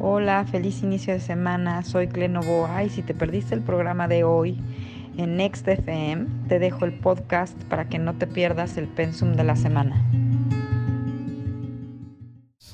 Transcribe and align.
Hola, 0.00 0.44
feliz 0.50 0.82
inicio 0.82 1.12
de 1.12 1.20
semana. 1.20 1.82
Soy 1.82 2.08
Clenovoa 2.08 2.82
y 2.84 2.88
si 2.90 3.02
te 3.02 3.14
perdiste 3.14 3.54
el 3.54 3.60
programa 3.60 4.08
de 4.08 4.24
hoy 4.24 4.58
en 5.18 5.36
Next 5.36 5.66
FM, 5.68 6.26
te 6.48 6.58
dejo 6.58 6.84
el 6.86 6.92
podcast 6.92 7.54
para 7.64 7.88
que 7.88 7.98
no 7.98 8.14
te 8.14 8.26
pierdas 8.26 8.76
el 8.78 8.88
pensum 8.88 9.34
de 9.34 9.44
la 9.44 9.56
semana. 9.56 10.02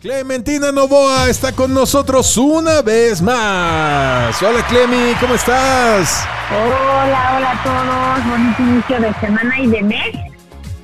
Clementina 0.00 0.70
Novoa 0.70 1.28
está 1.28 1.50
con 1.52 1.74
nosotros 1.74 2.36
una 2.36 2.80
vez 2.82 3.20
más. 3.22 4.40
Hola 4.40 4.64
Clemi, 4.68 5.14
¿cómo 5.20 5.34
estás? 5.34 6.24
Hola, 6.52 7.34
hola 7.36 7.50
a 7.50 7.62
todos. 7.64 8.30
Bonito 8.30 8.62
inicio 8.62 9.00
de 9.00 9.14
semana 9.20 9.58
y 9.60 9.66
de 9.66 9.82
mes. 9.82 10.12
Ya 10.14 10.22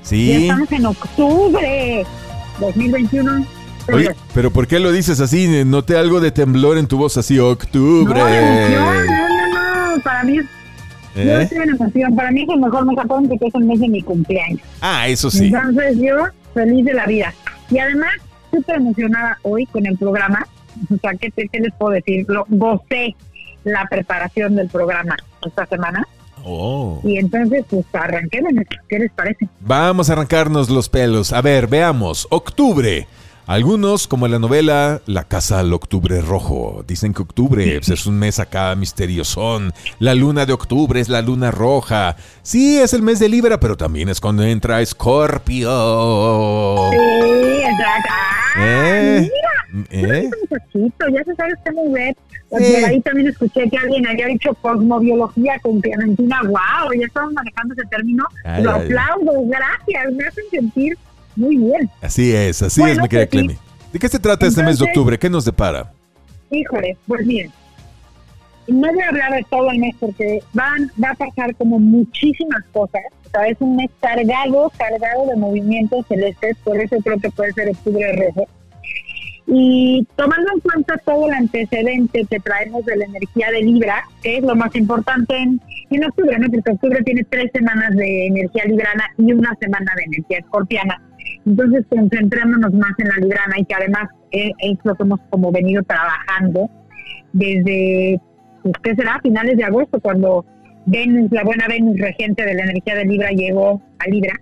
Sí. 0.02 0.32
estamos 0.48 0.72
en 0.72 0.86
octubre 0.86 2.04
2021. 2.58 3.46
Oye, 3.90 4.14
pero 4.34 4.50
¿por 4.50 4.66
qué 4.66 4.78
lo 4.78 4.92
dices 4.92 5.20
así? 5.20 5.64
Noté 5.64 5.96
algo 5.96 6.20
de 6.20 6.30
temblor 6.30 6.78
en 6.78 6.86
tu 6.86 6.98
voz 6.98 7.16
así, 7.16 7.38
octubre. 7.38 8.18
No, 8.18 8.28
no, 8.28 9.48
no, 9.48 9.96
no. 9.96 10.02
Para 10.02 10.24
mí, 10.24 10.36
yo 10.36 11.22
¿Eh? 11.22 11.42
estoy 11.42 11.58
en 11.58 11.70
emoción. 11.70 12.16
Para 12.16 12.30
mí 12.30 12.42
es 12.42 12.48
el 12.48 12.60
mejor 12.60 12.86
mes 12.86 12.96
japón 12.96 13.28
que 13.28 13.46
es 13.46 13.54
el 13.54 13.64
mes 13.64 13.80
de 13.80 13.88
mi 13.88 14.02
cumpleaños. 14.02 14.60
Ah, 14.80 15.08
eso 15.08 15.30
sí. 15.30 15.46
Entonces 15.46 15.98
yo, 15.98 16.24
feliz 16.54 16.84
de 16.84 16.94
la 16.94 17.06
vida. 17.06 17.34
Y 17.70 17.78
además, 17.78 18.12
súper 18.52 18.76
emocionada 18.76 19.38
hoy 19.42 19.66
con 19.66 19.86
el 19.86 19.96
programa. 19.98 20.46
O 20.90 20.96
sea, 20.98 21.12
¿qué, 21.14 21.30
qué 21.30 21.60
les 21.60 21.72
puedo 21.74 21.92
decir? 21.92 22.24
Lo, 22.28 22.46
gocé 22.48 23.14
la 23.64 23.86
preparación 23.90 24.56
del 24.56 24.68
programa 24.68 25.16
esta 25.44 25.66
semana. 25.66 26.06
Oh. 26.44 27.00
Y 27.04 27.18
entonces, 27.18 27.64
pues 27.68 27.84
arranquemos. 27.92 28.52
¿Qué 28.88 28.98
les 28.98 29.12
parece? 29.12 29.48
Vamos 29.60 30.08
a 30.08 30.14
arrancarnos 30.14 30.70
los 30.70 30.88
pelos. 30.88 31.32
A 31.32 31.40
ver, 31.40 31.66
veamos. 31.66 32.26
Octubre. 32.30 33.06
Algunos, 33.46 34.06
como 34.06 34.28
la 34.28 34.38
novela 34.38 35.00
La 35.06 35.24
Casa 35.24 35.58
al 35.60 35.72
Octubre 35.72 36.20
Rojo, 36.20 36.84
dicen 36.86 37.12
que 37.12 37.22
octubre 37.22 37.64
pues, 37.78 37.88
es 37.88 38.06
un 38.06 38.18
mes 38.18 38.38
acá 38.38 38.74
misteriosón. 38.76 39.72
La 39.98 40.14
luna 40.14 40.46
de 40.46 40.52
octubre 40.52 41.00
es 41.00 41.08
la 41.08 41.22
luna 41.22 41.50
roja. 41.50 42.16
Sí, 42.42 42.78
es 42.78 42.92
el 42.94 43.02
mes 43.02 43.18
de 43.18 43.28
Libra, 43.28 43.58
pero 43.58 43.76
también 43.76 44.08
es 44.08 44.20
cuando 44.20 44.44
entra 44.44 44.80
Escorpio. 44.80 45.70
Sí, 46.92 47.62
exacto. 47.62 48.12
¿Eh? 48.58 49.30
mira. 49.72 49.88
¿Eh? 49.90 50.30
Un 50.74 50.92
ya 51.14 51.24
se 51.24 51.34
sabe 51.34 51.52
usted 51.54 51.72
muy 51.72 51.94
bien. 51.98 52.16
Pues 52.48 52.66
Sí. 52.66 52.74
ahí 52.84 53.00
también 53.00 53.28
escuché 53.28 53.68
que 53.70 53.78
alguien 53.78 54.06
había 54.06 54.26
dicho 54.26 54.52
cosmobiología 54.60 55.58
con 55.62 55.80
Clementina. 55.80 56.40
¡Wow! 56.44 56.92
Ya 57.00 57.06
estamos 57.06 57.32
manejando 57.32 57.72
ese 57.74 57.84
término. 57.90 58.24
Ay, 58.44 58.62
Lo 58.62 58.72
ay, 58.74 58.80
ay. 58.80 58.84
aplaudo, 58.86 59.32
gracias. 59.46 60.12
Me 60.14 60.26
hacen 60.26 60.44
sentir 60.50 60.98
muy 61.36 61.56
bien. 61.56 61.90
Así 62.00 62.32
es, 62.34 62.62
así 62.62 62.80
Bueno, 62.80 62.94
es, 62.94 63.02
mi 63.02 63.08
querida 63.08 63.28
pues 63.30 63.46
sí. 63.46 63.58
¿De 63.92 63.98
qué 63.98 64.08
se 64.08 64.18
trata 64.18 64.46
este 64.46 64.62
mes 64.62 64.78
de 64.78 64.86
octubre? 64.86 65.18
¿Qué 65.18 65.28
nos 65.28 65.44
depara? 65.44 65.92
Híjole, 66.50 66.96
pues 67.06 67.26
bien. 67.26 67.50
No 68.68 68.92
voy 68.92 69.02
a 69.02 69.08
hablar 69.08 69.32
de 69.32 69.44
todo 69.50 69.70
el 69.70 69.78
mes 69.78 69.94
porque 69.98 70.40
van, 70.52 70.90
va 71.02 71.10
a 71.10 71.14
pasar 71.14 71.54
como 71.56 71.78
muchísimas 71.78 72.64
cosas. 72.72 73.02
O 73.26 73.30
sea, 73.30 73.46
es 73.48 73.56
un 73.60 73.76
mes 73.76 73.90
cargado, 74.00 74.70
cargado 74.78 75.26
de 75.26 75.36
movimientos 75.36 76.06
celestes, 76.06 76.56
por 76.64 76.78
eso 76.78 76.96
creo 77.02 77.18
que 77.18 77.30
puede 77.30 77.52
ser 77.52 77.70
octubre 77.70 78.12
rojo. 78.12 78.46
Y 79.46 80.06
tomando 80.16 80.52
en 80.54 80.60
cuenta 80.60 80.96
todo 81.04 81.28
el 81.28 81.34
antecedente 81.34 82.24
que 82.30 82.40
traemos 82.40 82.84
de 82.84 82.96
la 82.96 83.04
energía 83.06 83.50
de 83.50 83.62
Libra, 83.62 84.04
que 84.22 84.38
es 84.38 84.42
lo 84.44 84.54
más 84.54 84.74
importante 84.76 85.36
en, 85.36 85.60
en 85.90 86.04
octubre, 86.04 86.38
¿no? 86.38 86.48
Porque 86.48 86.70
octubre 86.70 87.02
tiene 87.04 87.24
tres 87.24 87.50
semanas 87.52 87.94
de 87.96 88.26
energía 88.26 88.64
librana 88.64 89.04
y 89.18 89.32
una 89.32 89.54
semana 89.60 89.92
de 89.96 90.04
energía 90.04 90.38
escorpiana. 90.38 91.02
Entonces, 91.44 91.84
concentrémonos 91.88 92.72
más 92.72 92.92
en 92.98 93.08
la 93.08 93.16
librana 93.16 93.58
y 93.58 93.64
que 93.64 93.74
además 93.74 94.08
es, 94.30 94.52
es 94.58 94.78
lo 94.84 94.94
que 94.94 95.02
hemos 95.02 95.20
como 95.30 95.50
venido 95.50 95.82
trabajando 95.82 96.70
desde, 97.32 98.20
pues, 98.62 98.74
¿qué 98.82 98.94
será? 98.94 99.20
Finales 99.22 99.56
de 99.56 99.64
agosto, 99.64 100.00
cuando 100.00 100.44
Venus, 100.86 101.30
la 101.32 101.44
buena 101.44 101.66
Venus 101.68 101.98
regente 101.98 102.44
de 102.44 102.54
la 102.54 102.62
energía 102.62 102.94
de 102.94 103.04
Libra, 103.04 103.30
llegó 103.30 103.82
a 103.98 104.08
Libra. 104.08 104.34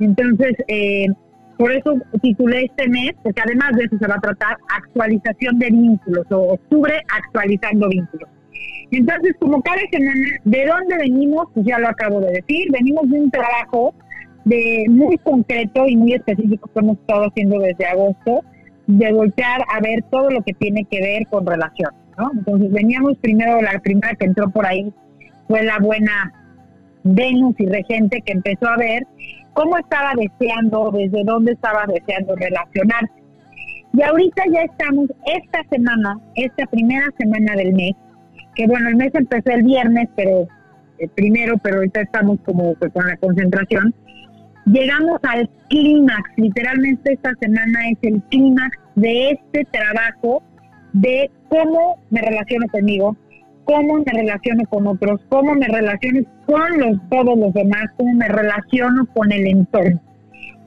Entonces, 0.00 0.56
eh, 0.68 1.06
por 1.58 1.72
eso 1.72 1.94
titulé 2.20 2.64
este 2.64 2.88
mes, 2.88 3.12
porque 3.22 3.40
además 3.40 3.72
de 3.76 3.84
eso 3.84 3.98
se 3.98 4.06
va 4.06 4.16
a 4.16 4.20
tratar 4.20 4.56
actualización 4.76 5.58
de 5.58 5.70
vínculos, 5.70 6.26
o 6.30 6.54
octubre 6.54 6.94
actualizando 7.16 7.88
vínculos. 7.88 8.28
Entonces, 8.90 9.34
como 9.40 9.60
cada 9.62 9.80
semana, 9.90 10.14
¿de 10.44 10.66
dónde 10.66 10.96
venimos? 10.98 11.46
Pues 11.54 11.66
ya 11.66 11.78
lo 11.78 11.88
acabo 11.88 12.20
de 12.20 12.32
decir, 12.32 12.70
venimos 12.70 13.08
de 13.10 13.20
un 13.20 13.30
trabajo 13.30 13.94
de 14.44 14.84
muy 14.88 15.16
concreto 15.18 15.86
y 15.86 15.96
muy 15.96 16.12
específico 16.12 16.68
que 16.72 16.80
hemos 16.80 16.98
estado 16.98 17.24
haciendo 17.24 17.58
desde 17.58 17.86
agosto, 17.86 18.44
de 18.86 19.12
voltear 19.12 19.62
a 19.74 19.80
ver 19.80 20.04
todo 20.10 20.30
lo 20.30 20.42
que 20.42 20.52
tiene 20.52 20.84
que 20.84 21.00
ver 21.00 21.26
con 21.28 21.46
relaciones, 21.46 21.98
¿no? 22.18 22.30
Entonces 22.34 22.70
veníamos 22.70 23.16
primero, 23.18 23.60
la 23.62 23.78
primera 23.80 24.14
que 24.14 24.26
entró 24.26 24.50
por 24.50 24.66
ahí 24.66 24.92
fue 25.48 25.62
la 25.62 25.78
buena 25.78 26.32
Venus 27.04 27.54
y 27.58 27.66
Regente 27.66 28.20
que 28.20 28.32
empezó 28.32 28.68
a 28.68 28.76
ver 28.76 29.06
cómo 29.54 29.78
estaba 29.78 30.12
deseando, 30.16 30.90
desde 30.92 31.24
dónde 31.24 31.52
estaba 31.52 31.86
deseando 31.86 32.36
relacionarse. 32.36 33.12
Y 33.92 34.02
ahorita 34.02 34.42
ya 34.52 34.62
estamos, 34.62 35.08
esta 35.24 35.62
semana, 35.70 36.18
esta 36.34 36.66
primera 36.66 37.06
semana 37.18 37.54
del 37.54 37.72
mes, 37.74 37.92
que 38.54 38.66
bueno, 38.66 38.88
el 38.88 38.96
mes 38.96 39.14
empezó 39.14 39.50
el 39.50 39.62
viernes, 39.62 40.08
pero 40.16 40.48
eh, 40.98 41.08
primero, 41.14 41.56
pero 41.62 41.76
ahorita 41.76 42.02
estamos 42.02 42.38
como 42.44 42.74
que 42.76 42.90
con 42.90 43.06
la 43.06 43.16
concentración, 43.16 43.94
llegamos 44.66 45.20
al 45.22 45.48
clímax, 45.68 46.30
literalmente 46.36 47.12
esta 47.12 47.32
semana 47.40 47.88
es 47.90 47.98
el 48.02 48.22
clímax 48.30 48.78
de 48.96 49.30
este 49.30 49.64
trabajo 49.66 50.42
de 50.92 51.30
cómo 51.48 51.98
me 52.10 52.20
relaciono 52.20 52.66
conmigo, 52.68 53.16
cómo 53.64 53.98
me 53.98 54.12
relaciono 54.12 54.64
con 54.68 54.86
otros, 54.86 55.20
cómo 55.28 55.54
me 55.54 55.66
relaciono 55.66 56.20
con 56.46 56.78
los, 56.78 56.98
todos 57.10 57.38
los 57.38 57.52
demás, 57.54 57.84
cómo 57.96 58.14
me 58.14 58.28
relaciono 58.28 59.06
con 59.14 59.32
el 59.32 59.46
entorno. 59.46 60.00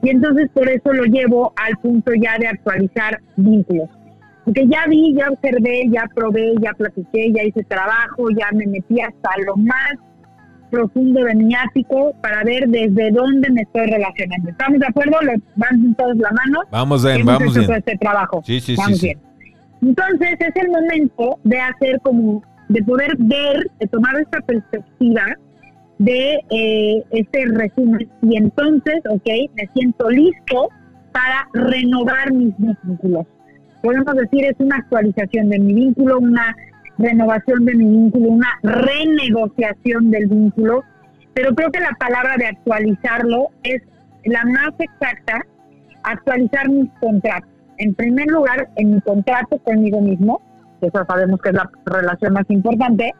Y 0.02 0.10
entonces 0.10 0.48
por 0.54 0.68
eso 0.68 0.92
lo 0.92 1.04
llevo 1.04 1.52
al 1.56 1.76
punto 1.78 2.12
ya 2.14 2.38
de 2.38 2.46
actualizar 2.48 3.20
vínculos. 3.36 3.88
Porque 4.44 4.66
ya 4.66 4.86
vi, 4.88 5.14
ya 5.14 5.28
observé, 5.30 5.84
ya 5.90 6.06
probé, 6.14 6.54
ya 6.62 6.72
platiqué, 6.72 7.32
ya 7.32 7.44
hice 7.44 7.64
trabajo, 7.64 8.30
ya 8.30 8.46
me 8.52 8.66
metí 8.66 9.00
hasta 9.00 9.30
lo 9.44 9.56
más 9.56 9.92
profundo 10.70 11.24
de 11.24 11.34
mi 11.34 11.54
ático 11.54 12.14
para 12.22 12.44
ver 12.44 12.68
desde 12.68 13.10
dónde 13.10 13.50
me 13.50 13.62
estoy 13.62 13.86
relacionando. 13.86 14.50
¿Estamos 14.50 14.80
de 14.80 14.86
acuerdo? 14.86 15.20
¿Le 15.22 15.40
van 15.56 15.94
todos 15.94 16.16
la 16.16 16.30
mano? 16.30 16.60
Vamos 16.70 17.04
bien, 17.04 17.24
vamos 17.24 17.54
bien. 17.54 17.72
este 17.72 17.96
trabajo. 17.98 18.42
Sí, 18.44 18.60
sí, 18.60 18.74
sí, 18.74 18.82
Vamos 18.82 18.98
sí. 18.98 19.06
bien. 19.06 19.18
Entonces 19.82 20.36
es 20.40 20.56
el 20.62 20.70
momento 20.70 21.38
de 21.44 21.60
hacer 21.60 22.00
como, 22.02 22.42
de 22.68 22.82
poder 22.82 23.16
ver, 23.18 23.70
de 23.80 23.86
tomar 23.86 24.16
esta 24.20 24.40
perspectiva 24.40 25.24
de 25.98 26.40
eh, 26.50 27.04
este 27.10 27.44
resumen 27.46 28.08
y 28.22 28.36
entonces, 28.36 29.00
ok, 29.10 29.26
me 29.54 29.68
siento 29.74 30.08
listo 30.10 30.68
para 31.12 31.48
renovar 31.54 32.32
mis 32.32 32.54
vínculos. 32.58 33.26
Podemos 33.82 34.14
decir 34.14 34.44
es 34.44 34.54
una 34.58 34.76
actualización 34.76 35.48
de 35.48 35.58
mi 35.58 35.74
vínculo, 35.74 36.18
una 36.18 36.54
renovación 36.98 37.64
de 37.64 37.74
mi 37.74 37.84
vínculo, 37.84 38.28
una 38.28 38.58
renegociación 38.62 40.10
del 40.10 40.26
vínculo, 40.26 40.82
pero 41.34 41.54
creo 41.54 41.70
que 41.70 41.80
la 41.80 41.96
palabra 41.98 42.36
de 42.36 42.46
actualizarlo 42.46 43.48
es 43.62 43.82
la 44.24 44.44
más 44.44 44.72
exacta, 44.78 45.44
actualizar 46.02 46.68
mis 46.68 46.90
contratos. 47.00 47.50
En 47.78 47.94
primer 47.94 48.26
lugar, 48.26 48.68
en 48.76 48.96
mi 48.96 49.00
contrato 49.00 49.58
conmigo 49.58 50.00
mismo, 50.00 50.42
que 50.80 50.86
eso 50.86 51.04
sabemos 51.06 51.40
que 51.40 51.50
es 51.50 51.54
la 51.54 51.70
relación 51.86 52.32
más 52.32 52.44
importante, 52.48 53.12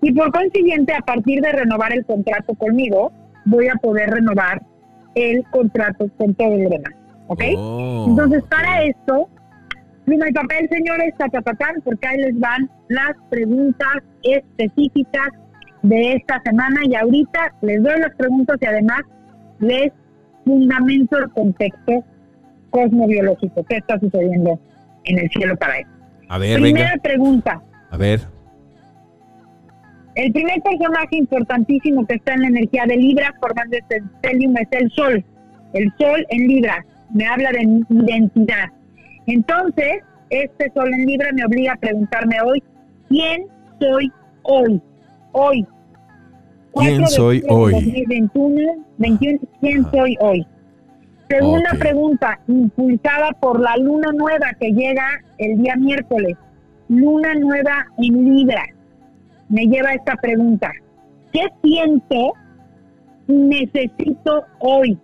y 0.00 0.12
por 0.12 0.32
consiguiente, 0.32 0.94
a 0.94 1.00
partir 1.00 1.40
de 1.40 1.52
renovar 1.52 1.92
el 1.92 2.04
contrato 2.04 2.54
conmigo, 2.54 3.12
voy 3.44 3.68
a 3.68 3.74
poder 3.76 4.10
renovar 4.10 4.62
el 5.14 5.44
contrato 5.50 6.08
con 6.16 6.34
todo 6.34 6.54
el 6.54 6.68
demás. 6.68 6.92
¿Ok? 7.26 7.42
Oh, 7.56 8.06
Entonces, 8.08 8.42
para 8.44 8.84
esto, 8.84 9.28
pluma 10.04 10.28
y 10.28 10.32
papel, 10.32 10.68
señores, 10.70 11.14
tatatán, 11.18 11.76
porque 11.84 12.06
ahí 12.06 12.18
les 12.18 12.38
van 12.38 12.70
las 12.88 13.14
preguntas 13.28 13.88
específicas 14.22 15.28
de 15.82 16.14
esta 16.14 16.40
semana 16.44 16.80
y 16.84 16.94
ahorita 16.94 17.54
les 17.62 17.82
doy 17.82 18.00
las 18.00 18.14
preguntas 18.16 18.56
y 18.60 18.66
además 18.66 19.00
les 19.60 19.92
fundamento 20.44 21.18
el 21.18 21.30
contexto 21.30 22.04
cosmobiológico 22.70 23.64
que 23.64 23.76
está 23.76 23.98
sucediendo 24.00 24.58
en 25.04 25.18
el 25.18 25.30
cielo 25.30 25.56
para 25.56 25.78
eso. 25.78 25.90
A 26.28 26.38
ver, 26.38 26.60
Primera 26.60 26.90
venga. 26.90 27.02
pregunta. 27.02 27.62
A 27.90 27.96
ver. 27.96 28.20
El 30.14 30.32
primer 30.32 30.60
personaje 30.62 31.16
importantísimo 31.16 32.06
que 32.06 32.16
está 32.16 32.34
en 32.34 32.42
la 32.42 32.48
energía 32.48 32.84
de 32.86 32.96
Libra 32.96 33.32
formando 33.40 33.76
este 33.76 34.02
stellium 34.18 34.56
es 34.56 34.68
el 34.72 34.90
Sol. 34.90 35.24
El 35.74 35.92
Sol 35.96 36.26
en 36.30 36.48
Libra 36.48 36.84
me 37.14 37.26
habla 37.26 37.50
de 37.52 37.66
mi 37.66 37.84
identidad. 38.02 38.70
Entonces, 39.26 40.02
este 40.30 40.70
Sol 40.74 40.92
en 40.92 41.06
Libra 41.06 41.30
me 41.32 41.44
obliga 41.44 41.72
a 41.74 41.76
preguntarme 41.76 42.36
hoy, 42.42 42.62
¿quién 43.08 43.46
soy 43.78 44.12
hoy? 44.42 44.82
Hoy. 45.32 45.66
¿Quién 46.74 46.98
4 46.98 47.00
de 47.00 47.06
soy 47.06 47.42
hoy? 47.48 47.72
2021, 47.72 48.86
21, 48.98 49.38
¿quién 49.60 49.90
soy 49.90 50.16
hoy? 50.20 50.46
Segunda 51.28 51.70
pregunta, 51.78 52.40
impulsada 52.48 53.30
por 53.40 53.60
la 53.60 53.76
luna 53.76 54.12
nueva 54.12 54.46
que 54.58 54.72
llega 54.72 55.06
el 55.36 55.58
día 55.58 55.76
miércoles. 55.76 56.36
luna 56.88 57.34
nueva 57.34 57.86
en 57.98 58.24
Libra 58.24 58.64
me 59.50 59.66
lleva 59.66 59.90
a 59.90 59.94
esta 59.94 60.16
pregunta. 60.16 60.72
¿Qué 61.32 61.46
siento 61.62 62.32
necesito 63.26 64.44
hoy? 64.58 64.98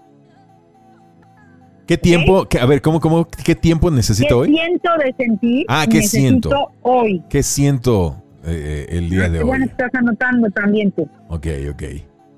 ¿Qué 1.86 1.98
tiempo? 1.98 2.46
a 2.58 2.66
ver, 2.66 2.80
¿cómo, 2.80 3.00
cómo, 3.00 3.26
¿qué 3.26 3.54
tiempo 3.54 3.90
necesito 3.90 4.38
hoy? 4.38 4.48
¿Qué 4.48 4.56
siento 4.56 4.90
de 5.04 5.14
sentir? 5.18 5.66
Ah, 5.68 5.86
¿qué 5.90 6.02
siento? 6.02 6.70
hoy? 6.80 7.22
¿Qué 7.28 7.42
siento 7.42 8.16
eh, 8.46 8.86
el 8.88 9.10
día 9.10 9.26
ah, 9.26 9.28
de 9.28 9.38
hoy? 9.40 9.44
Bueno, 9.44 9.66
estás 9.66 9.94
anotando 9.94 10.48
también 10.50 10.90
tú. 10.92 11.06
Ok, 11.28 11.46
ok. 11.70 11.82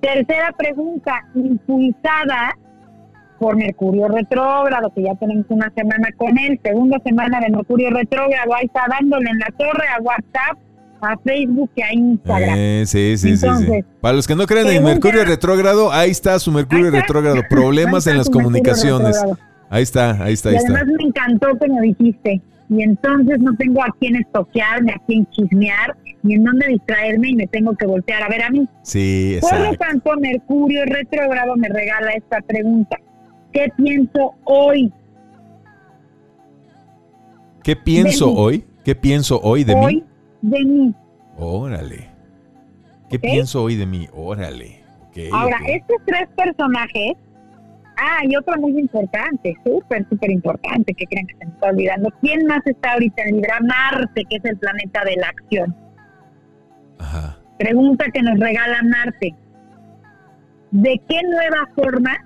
Tercera 0.01 0.53
pregunta, 0.59 1.25
impulsada 1.37 2.57
por 3.39 3.57
Mercurio 3.57 4.09
retrógrado, 4.09 4.93
que 4.95 5.03
ya 5.03 5.15
tenemos 5.15 5.47
una 5.49 5.71
semana 5.75 6.09
con 6.17 6.39
él, 6.39 6.59
segunda 6.63 6.99
semana 7.05 7.41
de 7.41 7.51
Mercurio 7.51 7.91
retrógrado, 7.91 8.55
ahí 8.55 8.67
está 8.67 8.85
dándole 8.89 9.31
en 9.31 9.39
la 9.39 9.47
torre 9.57 9.85
a 9.89 10.01
WhatsApp, 10.01 10.59
a 11.01 11.17
Facebook 11.19 11.71
y 11.75 11.83
a 11.83 11.93
Instagram. 11.93 12.55
Eh, 12.59 12.85
sí, 12.87 13.17
sí, 13.19 13.37
sí, 13.37 13.47
Para 14.01 14.17
los 14.17 14.27
que 14.27 14.35
no 14.35 14.47
creen 14.47 14.69
en 14.69 14.85
Mercurio 14.85 15.25
retrógrado, 15.25 15.93
ahí 15.93 16.11
está 16.11 16.39
su 16.39 16.51
Mercurio 16.53 16.91
retrógrado, 16.91 17.43
problemas 17.51 18.07
en 18.07 18.19
las 18.19 18.31
comunicaciones. 18.31 19.23
Ahí 19.69 19.83
está, 19.83 20.23
ahí 20.23 20.35
está, 20.35 20.51
ahí 20.51 20.57
y 20.57 20.59
además 20.59 20.87
me 20.87 21.05
encantó 21.05 21.49
que 21.59 21.69
me 21.69 21.81
dijiste, 21.81 22.41
y 22.69 22.83
entonces 22.83 23.39
no 23.41 23.55
tengo 23.57 23.83
a 23.83 23.95
quién 23.99 24.17
estoquearme, 24.17 24.93
a 24.93 25.03
quién 25.07 25.27
chismear, 25.31 25.97
ni 26.23 26.35
en 26.35 26.45
dónde 26.45 26.67
distraerme 26.69 27.31
y 27.31 27.37
me 27.37 27.47
tengo 27.47 27.75
que 27.77 27.87
voltear 27.87 28.23
a 28.23 28.29
ver 28.29 28.43
a 28.43 28.51
mí. 28.51 28.69
Sí, 28.83 29.35
exacto. 29.37 29.57
Por 29.57 29.73
lo 29.73 29.79
tanto, 29.79 30.17
Mercurio 30.21 30.85
retrógrado 30.87 31.57
me 31.57 31.69
regala 31.69 32.13
esta 32.13 32.41
pregunta. 32.43 32.97
¿Qué 33.57 33.73
pienso 33.75 34.35
hoy? 34.45 34.93
¿Qué 37.63 37.75
pienso 37.75 38.31
hoy? 38.31 38.67
¿Qué 38.85 38.95
pienso 38.95 39.41
hoy 39.41 39.65
de 39.65 39.75
hoy 39.75 40.05
de 40.43 40.63
mí. 40.63 40.95
Órale. 41.39 42.11
¿Qué 43.09 43.19
pienso 43.19 43.63
hoy 43.63 43.77
de 43.77 43.87
mí? 43.87 44.09
Órale. 44.13 44.85
Ahora, 45.33 45.57
estos 45.69 45.97
tres 46.05 46.29
personajes. 46.37 47.15
Ah, 47.97 48.19
y 48.29 48.37
otro 48.37 48.61
muy 48.61 48.79
importante, 48.79 49.57
súper, 49.65 50.07
súper 50.11 50.33
importante, 50.33 50.93
que 50.93 51.07
creen 51.07 51.27
que 51.27 51.37
se 51.39 51.47
me 51.47 51.53
está 51.53 51.71
olvidando. 51.71 52.11
¿Quién 52.21 52.45
más 52.45 52.61
está 52.67 52.93
ahorita 52.93 53.23
en 53.23 53.37
Libra? 53.37 53.59
Marte, 53.61 54.23
que 54.29 54.37
es 54.37 54.45
el 54.45 54.59
planeta 54.59 55.03
de 55.03 55.17
la 55.17 55.29
acción. 55.29 55.75
Ajá. 56.99 57.39
Pregunta 57.59 58.05
que 58.13 58.21
nos 58.21 58.39
regala 58.39 58.83
Marte. 58.83 59.35
¿De 60.73 61.01
qué 61.09 61.23
nueva 61.23 61.71
forma 61.75 62.26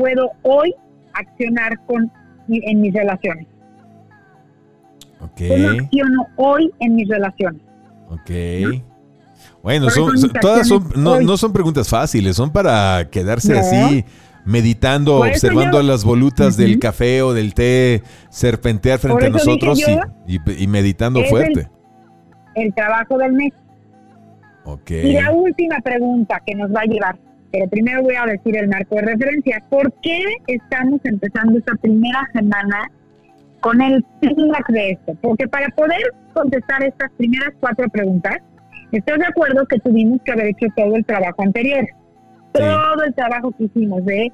puedo 0.00 0.30
hoy 0.42 0.74
accionar 1.12 1.78
con 1.86 2.10
en 2.48 2.80
mis 2.80 2.92
relaciones? 2.92 3.46
¿Cómo 5.18 5.68
acciono 5.68 6.26
hoy 6.36 6.72
en 6.80 6.96
mis 6.96 7.08
relaciones? 7.08 7.60
Ok. 8.08 8.30
Bueno, 9.62 9.90
son, 9.90 10.14
todas 10.40 10.66
son, 10.66 10.88
no, 10.96 11.20
no, 11.20 11.36
son 11.36 11.52
preguntas 11.52 11.88
fáciles, 11.88 12.34
son 12.34 12.50
para 12.50 13.08
quedarse 13.10 13.58
así 13.58 14.04
meditando, 14.44 15.18
observando 15.18 15.82
las 15.82 16.02
volutas 16.04 16.56
del 16.56 16.78
café 16.78 17.22
o 17.22 17.34
del 17.34 17.52
té 17.52 18.02
serpentear 18.30 18.98
frente 18.98 19.26
a 19.26 19.30
nosotros 19.30 19.78
y, 20.26 20.66
meditando 20.66 21.22
fuerte. 21.24 21.68
El, 22.54 22.74
trabajo 22.74 23.18
del 23.18 23.32
mes. 23.32 23.52
Ok. 24.64 24.90
Y 24.90 25.12
la 25.12 25.30
última 25.30 25.78
pregunta 25.80 26.42
que 26.44 26.54
nos 26.54 26.74
va 26.74 26.80
a 26.80 26.84
llevar, 26.84 27.18
pero 27.52 27.68
primero 27.68 28.02
voy 28.02 28.14
a 28.14 28.26
decir 28.26 28.56
el 28.56 28.68
marco 28.68 28.96
de 28.96 29.02
referencia. 29.02 29.62
¿Por 29.68 29.92
qué 30.02 30.22
estamos 30.46 31.00
empezando 31.04 31.58
esta 31.58 31.74
primera 31.76 32.28
semana 32.32 32.90
con 33.60 33.80
el 33.80 34.04
feedback 34.20 34.68
de 34.68 34.90
esto, 34.92 35.14
porque 35.20 35.46
para 35.46 35.68
poder 35.68 36.00
contestar 36.32 36.82
estas 36.82 37.10
primeras 37.12 37.50
cuatro 37.60 37.88
preguntas, 37.88 38.38
¿estás 38.92 39.18
de 39.18 39.26
acuerdo 39.26 39.66
que 39.66 39.78
tuvimos 39.80 40.20
que 40.22 40.32
haber 40.32 40.46
hecho 40.46 40.66
todo 40.76 40.96
el 40.96 41.04
trabajo 41.04 41.42
anterior? 41.42 41.86
Todo 42.52 43.04
el 43.04 43.14
trabajo 43.14 43.52
que 43.52 43.64
hicimos 43.64 44.04
de 44.04 44.32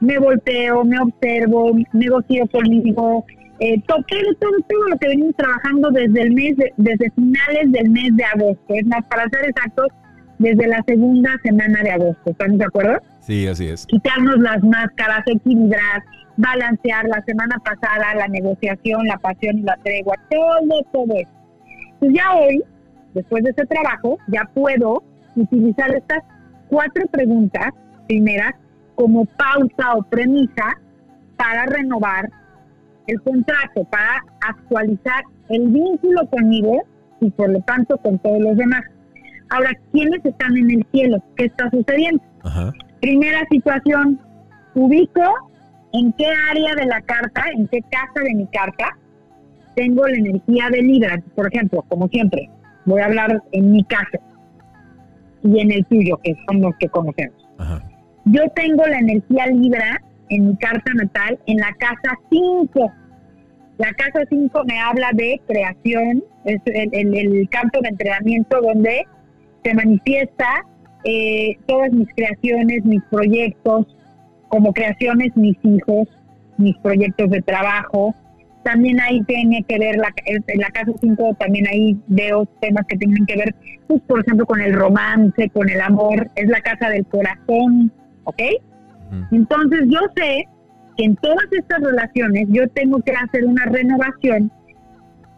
me 0.00 0.18
volteo, 0.18 0.84
me 0.84 0.98
observo, 1.00 1.72
negocio 1.92 2.46
conmigo, 2.48 3.24
eh, 3.60 3.80
toqué 3.86 4.16
todo, 4.38 4.50
todo 4.68 4.88
lo 4.90 4.98
que 4.98 5.08
venimos 5.08 5.34
trabajando 5.36 5.90
desde 5.90 6.22
el 6.22 6.32
mes, 6.32 6.54
desde 6.76 7.10
finales 7.12 7.72
del 7.72 7.90
mes 7.90 8.14
de 8.14 8.24
agosto, 8.24 8.74
es 8.74 8.86
más, 8.86 9.04
para 9.06 9.26
ser 9.30 9.48
exactos, 9.48 9.86
desde 10.38 10.66
la 10.66 10.82
segunda 10.86 11.30
semana 11.42 11.82
de 11.82 11.90
agosto, 11.90 12.30
¿estamos 12.30 12.58
de 12.58 12.64
acuerdo? 12.64 12.98
Sí, 13.20 13.46
así 13.46 13.66
es. 13.66 13.86
Quitarnos 13.86 14.38
las 14.38 14.62
máscaras, 14.62 15.22
equilibrar, 15.26 16.02
balancear 16.36 17.06
la 17.06 17.22
semana 17.22 17.58
pasada, 17.64 18.14
la 18.14 18.28
negociación, 18.28 19.06
la 19.06 19.18
pasión 19.18 19.58
y 19.58 19.62
la 19.62 19.76
tregua, 19.82 20.14
todo, 20.30 20.82
todo 20.92 21.14
eso. 21.14 21.30
Pues 21.98 22.12
ya 22.14 22.34
hoy, 22.34 22.62
después 23.14 23.42
de 23.44 23.50
ese 23.50 23.66
trabajo, 23.66 24.18
ya 24.28 24.44
puedo 24.54 25.02
utilizar 25.34 25.94
estas 25.94 26.22
cuatro 26.68 27.06
preguntas 27.06 27.72
primeras 28.06 28.52
como 28.94 29.24
pausa 29.24 29.94
o 29.94 30.02
premisa 30.02 30.78
para 31.36 31.66
renovar 31.66 32.30
el 33.06 33.20
contrato, 33.22 33.84
para 33.84 34.22
actualizar 34.40 35.22
el 35.48 35.68
vínculo 35.68 36.28
conmigo 36.28 36.82
y 37.20 37.30
por 37.30 37.50
lo 37.50 37.60
tanto 37.60 37.96
con 37.98 38.18
todos 38.18 38.40
los 38.40 38.56
demás. 38.56 38.82
Ahora, 39.50 39.70
¿quiénes 39.92 40.24
están 40.24 40.56
en 40.56 40.70
el 40.70 40.86
cielo? 40.92 41.22
¿Qué 41.36 41.46
está 41.46 41.70
sucediendo? 41.70 42.22
Primera 43.00 43.44
situación, 43.50 44.20
ubico 44.74 45.22
en 45.92 46.12
qué 46.12 46.26
área 46.50 46.74
de 46.74 46.86
la 46.86 47.00
carta, 47.02 47.44
en 47.54 47.66
qué 47.68 47.80
casa 47.82 48.24
de 48.24 48.34
mi 48.34 48.46
carta 48.46 48.96
tengo 49.74 50.06
la 50.06 50.16
energía 50.16 50.68
de 50.70 50.82
Libra. 50.82 51.22
Por 51.34 51.46
ejemplo, 51.52 51.84
como 51.88 52.08
siempre, 52.08 52.50
voy 52.86 53.00
a 53.00 53.06
hablar 53.06 53.42
en 53.52 53.72
mi 53.72 53.84
caso 53.84 54.18
y 55.42 55.60
en 55.60 55.70
el 55.70 55.84
tuyo, 55.86 56.18
que 56.24 56.34
son 56.46 56.60
los 56.60 56.74
que 56.78 56.88
conocemos. 56.88 57.46
Yo 58.24 58.42
tengo 58.54 58.84
la 58.86 58.98
energía 58.98 59.46
Libra 59.46 60.02
en 60.30 60.48
mi 60.48 60.56
carta 60.56 60.92
natal 60.94 61.38
en 61.46 61.58
la 61.58 61.72
casa 61.78 62.18
5. 62.30 62.92
La 63.78 63.92
casa 63.92 64.24
5 64.28 64.64
me 64.64 64.80
habla 64.80 65.10
de 65.12 65.40
creación, 65.46 66.24
es 66.44 66.60
el, 66.64 67.14
el, 67.14 67.48
campo 67.50 67.80
de 67.82 67.90
entrenamiento 67.90 68.60
donde 68.62 69.06
se 69.66 69.74
manifiesta 69.74 70.64
eh, 71.02 71.56
todas 71.66 71.92
mis 71.92 72.08
creaciones, 72.14 72.84
mis 72.84 73.02
proyectos, 73.10 73.86
como 74.48 74.72
creaciones, 74.72 75.36
mis 75.36 75.56
hijos, 75.64 76.06
mis 76.56 76.76
proyectos 76.78 77.30
de 77.30 77.42
trabajo. 77.42 78.14
También 78.62 79.00
ahí 79.00 79.22
tiene 79.24 79.64
que 79.68 79.78
ver, 79.78 79.96
la, 79.96 80.12
en 80.26 80.60
la 80.60 80.70
casa 80.70 80.92
5 81.00 81.36
también 81.40 81.66
ahí 81.68 81.96
veo 82.06 82.46
temas 82.60 82.86
que 82.86 82.96
tienen 82.96 83.26
que 83.26 83.36
ver, 83.36 83.54
pues, 83.88 84.00
por 84.02 84.20
ejemplo, 84.20 84.46
con 84.46 84.60
el 84.60 84.72
romance, 84.72 85.50
con 85.50 85.68
el 85.68 85.80
amor. 85.80 86.30
Es 86.36 86.48
la 86.48 86.60
casa 86.60 86.88
del 86.88 87.04
corazón, 87.06 87.92
¿ok? 88.24 88.42
Entonces 89.32 89.82
yo 89.88 90.00
sé 90.16 90.48
que 90.96 91.04
en 91.04 91.16
todas 91.16 91.46
estas 91.50 91.80
relaciones 91.80 92.46
yo 92.50 92.68
tengo 92.68 93.00
que 93.00 93.12
hacer 93.12 93.44
una 93.44 93.64
renovación, 93.64 94.50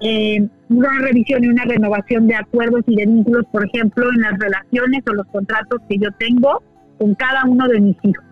eh, 0.00 0.46
una 0.68 0.90
revisión 1.00 1.44
y 1.44 1.48
una 1.48 1.64
renovación 1.64 2.26
de 2.26 2.36
acuerdos 2.36 2.82
y 2.86 2.96
de 2.96 3.06
vínculos, 3.06 3.44
por 3.50 3.66
ejemplo, 3.66 4.08
en 4.14 4.20
las 4.20 4.38
relaciones 4.38 5.02
o 5.08 5.14
los 5.14 5.26
contratos 5.28 5.80
que 5.88 5.98
yo 5.98 6.10
tengo 6.18 6.62
con 6.98 7.14
cada 7.14 7.44
uno 7.44 7.66
de 7.68 7.80
mis 7.80 7.96
hijos. 8.02 8.24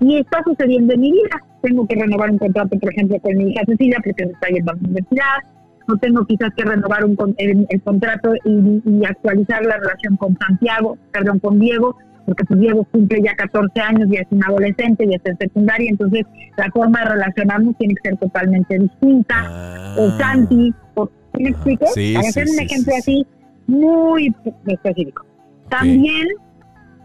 Y 0.00 0.18
está 0.18 0.42
sucediendo 0.44 0.94
en 0.94 1.00
mi 1.00 1.12
vida. 1.12 1.42
Tengo 1.62 1.86
que 1.86 1.96
renovar 1.96 2.30
un 2.30 2.38
contrato, 2.38 2.78
por 2.78 2.92
ejemplo, 2.92 3.18
con 3.20 3.36
mi 3.36 3.50
hija 3.50 3.62
Cecilia, 3.66 3.98
porque 4.04 4.24
se 4.24 4.30
está 4.30 4.48
yendo 4.48 4.70
a 4.70 4.74
la 4.74 4.80
universidad. 4.80 5.36
No 5.88 5.96
tengo 5.98 6.24
quizás 6.26 6.52
que 6.56 6.64
renovar 6.64 7.04
un, 7.04 7.16
el, 7.38 7.82
contrato 7.82 8.32
y, 8.44 9.04
actualizar 9.04 9.64
la 9.64 9.76
relación 9.78 10.16
con 10.16 10.36
Santiago, 10.36 10.98
perdón, 11.12 11.38
con 11.38 11.58
Diego, 11.58 11.96
porque 12.26 12.44
pues 12.44 12.60
Diego 12.60 12.84
cumple 12.90 13.22
ya 13.22 13.34
14 13.36 13.80
años 13.80 14.08
y 14.10 14.16
es 14.16 14.26
un 14.30 14.44
adolescente 14.44 15.06
y 15.08 15.14
es 15.14 15.22
en 15.24 15.38
secundaria, 15.38 15.88
entonces 15.88 16.26
la 16.56 16.70
forma 16.72 17.00
de 17.00 17.10
relacionarnos 17.10 17.76
tiene 17.78 17.94
que 17.94 18.10
ser 18.10 18.18
totalmente 18.18 18.78
distinta. 18.78 19.94
o 19.96 20.08
ah. 20.08 20.18
Santi, 20.18 20.74
me 21.38 21.50
explico? 21.50 21.86
Para 21.86 22.28
hacer 22.28 22.46
un 22.48 22.60
ejemplo 22.60 22.94
así 22.98 23.26
muy 23.66 24.34
específico. 24.66 25.24
También 25.68 26.26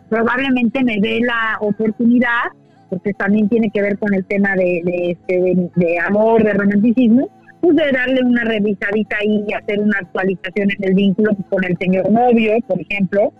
probablemente 0.10 0.84
me 0.84 1.00
dé 1.00 1.22
la 1.22 1.58
oportunidad 1.62 2.52
porque 2.90 3.14
también 3.14 3.48
tiene 3.48 3.70
que 3.74 3.82
ver 3.82 3.98
con 3.98 4.14
el 4.14 4.26
tema 4.26 4.54
de, 4.56 4.82
de, 4.84 5.12
este, 5.12 5.70
de, 5.76 6.00
amor, 6.00 6.44
de 6.44 6.54
romanticismo, 6.54 7.30
pues 7.62 7.78
de 7.78 7.90
darle 7.90 8.22
una 8.22 8.44
revisadita 8.44 9.16
ahí 9.22 9.46
y 9.48 9.54
hacer 9.54 9.80
una 9.80 9.98
actualización 10.00 10.72
en 10.72 10.84
el 10.84 10.94
vínculo 10.96 11.32
con 11.50 11.64
el 11.64 11.78
señor 11.78 12.12
novio, 12.12 12.54
por 12.68 12.82
ejemplo, 12.82 13.32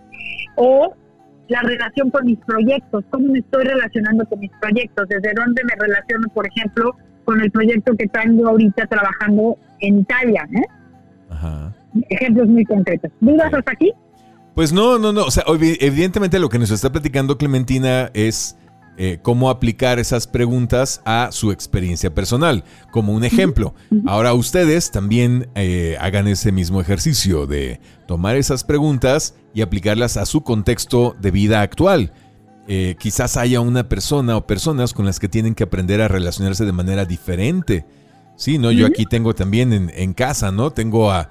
o 0.56 0.94
la 1.52 1.62
relación 1.64 2.10
con 2.12 2.26
mis 2.26 2.40
proyectos, 2.40 3.04
cómo 3.10 3.28
me 3.28 3.40
estoy 3.40 3.66
relacionando 3.66 4.26
con 4.26 4.40
mis 4.40 4.52
proyectos, 4.62 5.10
desde 5.10 5.34
dónde 5.34 5.62
me 5.66 5.76
relaciono, 5.76 6.30
por 6.34 6.48
ejemplo, 6.48 6.96
con 7.26 7.42
el 7.42 7.52
proyecto 7.52 7.94
que 7.98 8.08
tengo 8.08 8.48
ahorita 8.48 8.88
trabajando 8.88 9.58
en 9.82 10.00
Italia, 10.00 10.48
¿eh? 10.54 10.66
Ajá. 11.30 11.74
Ejemplos 12.08 12.48
muy 12.48 12.64
concretos. 12.64 13.12
¿Dudas 13.20 13.54
hasta 13.54 13.74
aquí? 13.74 13.92
Pues 14.56 14.72
no, 14.72 14.98
no, 14.98 15.12
no. 15.12 15.26
O 15.26 15.32
sea, 15.32 15.44
evidentemente 15.46 16.40
lo 16.40 16.48
que 16.48 16.58
nos 16.58 16.72
está 16.72 16.90
platicando 16.90 17.38
Clementina 17.38 18.10
es 18.14 18.58
eh, 18.98 19.20
cómo 19.22 19.50
aplicar 19.50 20.00
esas 20.00 20.28
preguntas 20.28 21.02
a 21.06 21.30
su 21.32 21.52
experiencia 21.52 22.14
personal. 22.14 22.64
Como 22.92 23.14
un 23.14 23.24
ejemplo, 23.24 23.74
ahora 24.06 24.34
ustedes 24.34 24.92
también 24.92 25.50
eh, 25.56 25.98
hagan 26.00 26.28
ese 26.28 26.52
mismo 26.52 26.82
ejercicio 26.82 27.48
de 27.48 27.80
tomar 28.06 28.36
esas 28.36 28.64
preguntas 28.64 29.36
y 29.54 29.62
aplicarlas 29.62 30.18
a 30.18 30.26
su 30.26 30.42
contexto 30.42 31.16
de 31.22 31.32
vida 31.32 31.62
actual. 31.62 32.12
Eh, 32.68 32.96
quizás 33.00 33.38
haya 33.38 33.62
una 33.62 33.88
persona 33.88 34.38
o 34.38 34.46
personas 34.46 34.94
con 34.94 35.06
las 35.06 35.20
que 35.20 35.30
tienen 35.30 35.56
que 35.56 35.64
aprender 35.64 36.02
a 36.02 36.08
relacionarse 36.08 36.66
de 36.66 36.72
manera 36.72 37.06
diferente. 37.06 37.86
Sí, 38.36 38.58
¿no? 38.58 38.72
Yo 38.72 38.88
aquí 38.88 39.06
tengo 39.06 39.34
también 39.34 39.92
en, 39.94 40.14
casa, 40.14 40.52
¿no? 40.52 40.72
Tengo 40.72 41.12
a, 41.12 41.30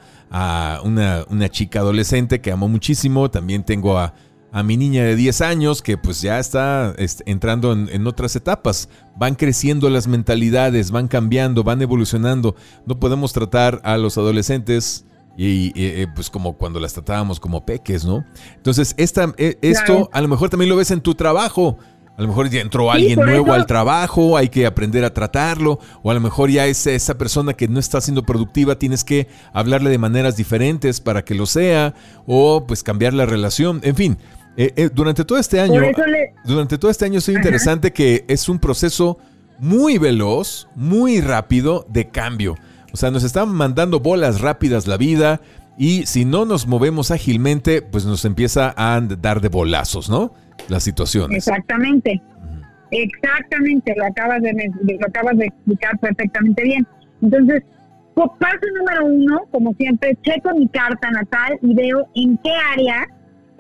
una, 0.84 1.24
una, 1.28 1.48
chica 1.48 1.80
adolescente 1.80 2.40
que 2.40 2.52
amo 2.52 2.68
muchísimo, 2.68 3.30
también 3.30 3.64
tengo 3.64 3.98
a, 3.98 4.14
a 4.52 4.62
mi 4.62 4.76
niña 4.76 5.04
de 5.04 5.16
10 5.16 5.40
años 5.42 5.82
que 5.82 5.96
pues 5.96 6.20
ya 6.20 6.38
está 6.38 6.94
entrando 7.26 7.72
en, 7.72 8.06
otras 8.06 8.34
etapas. 8.36 8.88
Van 9.16 9.34
creciendo 9.34 9.88
las 9.90 10.06
mentalidades, 10.06 10.90
van 10.90 11.08
cambiando, 11.08 11.62
van 11.62 11.82
evolucionando. 11.82 12.56
No 12.86 12.98
podemos 12.98 13.32
tratar 13.32 13.80
a 13.84 13.96
los 13.96 14.18
adolescentes 14.18 15.04
y, 15.36 15.72
eh, 15.76 16.06
pues 16.14 16.28
como 16.30 16.56
cuando 16.56 16.80
las 16.80 16.92
tratábamos 16.92 17.38
como 17.38 17.64
peques, 17.64 18.04
¿no? 18.04 18.24
Entonces, 18.56 18.94
esta, 18.98 19.32
e, 19.38 19.58
esto 19.62 20.10
a 20.12 20.20
lo 20.20 20.28
mejor 20.28 20.50
también 20.50 20.68
lo 20.68 20.76
ves 20.76 20.90
en 20.90 21.00
tu 21.00 21.14
trabajo. 21.14 21.78
A 22.20 22.22
lo 22.22 22.28
mejor 22.28 22.50
ya 22.50 22.60
entró 22.60 22.90
alguien 22.90 23.18
nuevo 23.18 23.54
al 23.54 23.64
trabajo, 23.64 24.36
hay 24.36 24.50
que 24.50 24.66
aprender 24.66 25.06
a 25.06 25.14
tratarlo, 25.14 25.78
o 26.02 26.10
a 26.10 26.14
lo 26.14 26.20
mejor 26.20 26.50
ya 26.50 26.66
es 26.66 26.86
esa 26.86 27.16
persona 27.16 27.54
que 27.54 27.66
no 27.66 27.80
está 27.80 27.98
siendo 28.02 28.24
productiva, 28.24 28.78
tienes 28.78 29.04
que 29.04 29.26
hablarle 29.54 29.88
de 29.88 29.96
maneras 29.96 30.36
diferentes 30.36 31.00
para 31.00 31.24
que 31.24 31.34
lo 31.34 31.46
sea, 31.46 31.94
o 32.26 32.66
pues 32.66 32.82
cambiar 32.82 33.14
la 33.14 33.24
relación, 33.24 33.80
en 33.84 33.96
fin, 33.96 34.18
eh, 34.56 34.72
eh, 34.76 34.90
durante 34.92 35.24
todo 35.24 35.38
este 35.38 35.60
año, 35.60 35.80
durante 36.44 36.78
todo 36.78 36.90
este 36.90 37.04
año 37.04 37.18
es 37.18 37.28
interesante 37.28 37.92
que 37.92 38.24
es 38.28 38.48
un 38.48 38.58
proceso 38.58 39.18
muy 39.58 39.98
veloz, 39.98 40.68
muy 40.74 41.20
rápido 41.20 41.86
de 41.88 42.08
cambio. 42.08 42.56
O 42.92 42.96
sea, 42.96 43.10
nos 43.10 43.22
están 43.22 43.48
mandando 43.50 44.00
bolas 44.00 44.40
rápidas 44.40 44.86
la 44.86 44.96
vida 44.96 45.40
y 45.78 46.06
si 46.06 46.24
no 46.24 46.44
nos 46.44 46.66
movemos 46.66 47.10
ágilmente, 47.10 47.82
pues 47.82 48.04
nos 48.04 48.24
empieza 48.24 48.74
a 48.76 49.00
dar 49.00 49.40
de 49.40 49.48
bolazos, 49.48 50.10
¿no? 50.10 50.34
Las 50.68 50.82
situaciones. 50.82 51.36
Exactamente. 51.36 52.20
Exactamente, 52.90 53.94
lo 53.96 54.04
acabas 54.04 54.42
de, 54.42 54.52
lo 54.82 55.06
acabas 55.06 55.36
de 55.38 55.46
explicar 55.46 55.96
perfectamente 56.00 56.62
bien. 56.64 56.86
Entonces, 57.22 57.62
paso 58.14 58.58
número 58.78 59.06
uno, 59.06 59.42
como 59.52 59.72
siempre, 59.74 60.16
checo 60.22 60.52
mi 60.54 60.68
carta 60.68 61.10
natal 61.10 61.58
y 61.62 61.74
veo 61.74 62.08
en 62.14 62.36
qué 62.38 62.50
área 62.72 63.06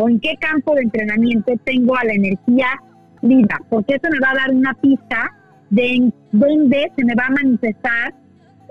o 0.00 0.08
en 0.08 0.18
qué 0.18 0.34
campo 0.40 0.74
de 0.74 0.82
entrenamiento 0.82 1.52
tengo 1.64 1.94
a 1.94 2.04
la 2.04 2.14
energía 2.14 2.68
viva, 3.20 3.60
porque 3.68 3.96
eso 3.96 4.08
me 4.10 4.18
va 4.18 4.30
a 4.30 4.46
dar 4.46 4.50
una 4.50 4.72
pista 4.74 5.30
de 5.68 5.94
en 5.94 6.14
dónde 6.32 6.90
se 6.96 7.04
me 7.04 7.14
va 7.14 7.26
a 7.26 7.30
manifestar 7.30 8.14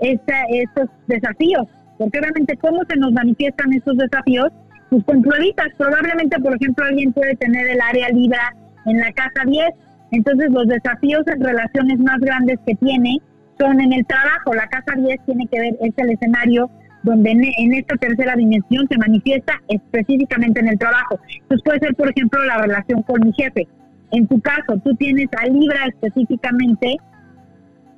estos 0.00 0.88
desafíos. 1.06 1.68
Porque 1.98 2.18
obviamente, 2.18 2.56
¿cómo 2.56 2.80
se 2.88 2.96
nos 2.96 3.12
manifiestan 3.12 3.72
estos 3.72 3.96
desafíos? 3.96 4.48
Pues 4.88 5.04
con 5.04 5.22
pruebitas. 5.22 5.68
Probablemente, 5.78 6.40
por 6.40 6.56
ejemplo, 6.56 6.84
alguien 6.84 7.12
puede 7.12 7.36
tener 7.36 7.68
el 7.68 7.80
área 7.80 8.08
libra 8.08 8.54
en 8.86 8.98
la 8.98 9.12
casa 9.12 9.44
10. 9.46 9.68
Entonces, 10.10 10.50
los 10.50 10.66
desafíos 10.66 11.22
en 11.28 11.44
relaciones 11.44 11.98
más 12.00 12.18
grandes 12.18 12.58
que 12.66 12.74
tiene 12.74 13.18
son 13.58 13.80
en 13.80 13.92
el 13.92 14.04
trabajo. 14.06 14.54
La 14.54 14.66
casa 14.66 14.94
10 14.96 15.20
tiene 15.26 15.46
que 15.46 15.60
ver, 15.60 15.76
es 15.80 15.92
el 15.96 16.10
escenario 16.10 16.70
donde 17.02 17.30
en, 17.30 17.74
esta 17.74 17.96
tercera 17.96 18.34
dimensión 18.36 18.86
se 18.88 18.98
manifiesta 18.98 19.60
específicamente 19.68 20.60
en 20.60 20.68
el 20.68 20.78
trabajo. 20.78 21.18
Entonces 21.42 21.62
puede 21.64 21.78
ser, 21.80 21.94
por 21.94 22.10
ejemplo, 22.10 22.44
la 22.44 22.58
relación 22.58 23.02
con 23.02 23.20
mi 23.22 23.32
jefe. 23.32 23.66
En 24.12 24.26
tu 24.26 24.40
caso, 24.40 24.78
tú 24.84 24.94
tienes 24.96 25.28
a 25.38 25.46
Libra 25.46 25.86
específicamente 25.86 26.96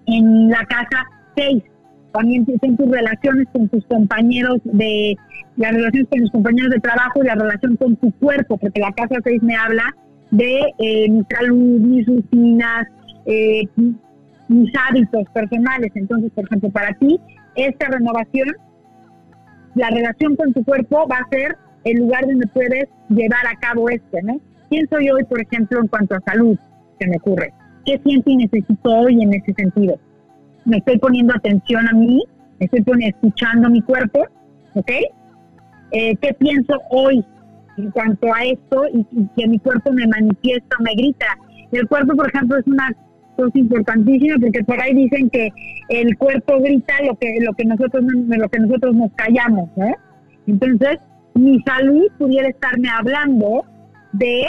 en 0.06 0.50
la 0.50 0.64
casa 0.66 1.04
6. 1.36 1.62
También 2.12 2.46
en 2.60 2.76
tus 2.76 2.90
relaciones 2.90 3.48
con 3.52 3.68
tus 3.70 3.84
compañeros 3.86 4.58
de, 4.64 5.16
las 5.56 5.72
relaciones 5.72 6.08
con 6.10 6.20
tus 6.20 6.30
compañeros 6.30 6.70
de 6.70 6.80
trabajo 6.80 7.22
y 7.22 7.26
la 7.26 7.34
relación 7.34 7.76
con 7.76 7.96
tu 7.96 8.12
cuerpo, 8.12 8.58
porque 8.58 8.80
la 8.80 8.92
casa 8.92 9.16
6 9.24 9.42
me 9.42 9.56
habla 9.56 9.84
de 10.30 10.60
eh, 10.78 11.10
mi 11.10 11.22
salud, 11.30 11.80
mis 11.80 12.06
rutinas, 12.06 12.86
eh, 13.24 13.66
mis 14.48 14.72
hábitos 14.88 15.24
personales. 15.32 15.90
Entonces, 15.94 16.30
por 16.34 16.44
ejemplo, 16.44 16.70
para 16.70 16.92
ti, 16.94 17.18
esta 17.54 17.88
renovación 17.88 18.48
la 19.74 19.90
relación 19.90 20.36
con 20.36 20.52
tu 20.52 20.64
cuerpo 20.64 21.06
va 21.08 21.18
a 21.18 21.28
ser 21.30 21.56
el 21.84 21.98
lugar 21.98 22.26
donde 22.26 22.46
puedes 22.48 22.88
llevar 23.08 23.46
a 23.46 23.58
cabo 23.58 23.88
esto, 23.88 24.18
¿no? 24.22 24.40
¿Quién 24.68 24.88
soy 24.88 25.10
hoy, 25.10 25.24
por 25.24 25.40
ejemplo, 25.40 25.80
en 25.80 25.88
cuanto 25.88 26.14
a 26.14 26.20
salud? 26.20 26.58
Se 26.98 27.06
me 27.06 27.16
ocurre. 27.16 27.52
¿Qué 27.84 28.00
siento 28.04 28.30
y 28.30 28.36
necesito 28.36 28.90
hoy 28.90 29.22
en 29.22 29.34
ese 29.34 29.52
sentido? 29.54 29.98
Me 30.64 30.78
estoy 30.78 30.98
poniendo 30.98 31.34
atención 31.34 31.88
a 31.88 31.92
mí, 31.92 32.22
me 32.58 32.66
estoy 32.66 32.82
poniendo, 32.82 33.16
escuchando 33.16 33.68
mi 33.68 33.82
cuerpo, 33.82 34.24
¿ok? 34.74 34.90
Eh, 35.90 36.16
¿Qué 36.20 36.34
pienso 36.34 36.80
hoy 36.90 37.24
en 37.76 37.90
cuanto 37.90 38.32
a 38.32 38.44
esto 38.44 38.84
y, 38.92 39.06
y 39.10 39.28
que 39.36 39.48
mi 39.48 39.58
cuerpo 39.58 39.92
me 39.92 40.06
manifiesta, 40.06 40.76
me 40.80 40.92
grita? 40.94 41.26
El 41.72 41.88
cuerpo, 41.88 42.14
por 42.14 42.28
ejemplo, 42.28 42.58
es 42.58 42.66
una 42.66 42.94
cosa 43.36 43.58
importantísima 43.58 44.36
porque 44.40 44.62
por 44.64 44.80
ahí 44.80 44.94
dicen 44.94 45.30
que 45.30 45.50
el 45.88 46.16
cuerpo 46.16 46.60
grita 46.60 46.94
lo 47.06 47.14
que 47.16 47.38
lo 47.40 47.52
que 47.54 47.64
nosotros 47.64 48.04
lo 48.04 48.48
que 48.48 48.58
nosotros 48.58 48.94
nos 48.94 49.12
callamos, 49.12 49.68
¿eh? 49.78 49.94
Entonces, 50.46 50.98
mi 51.34 51.60
salud 51.62 52.06
pudiera 52.18 52.48
estarme 52.48 52.88
hablando 52.88 53.64
de 54.12 54.44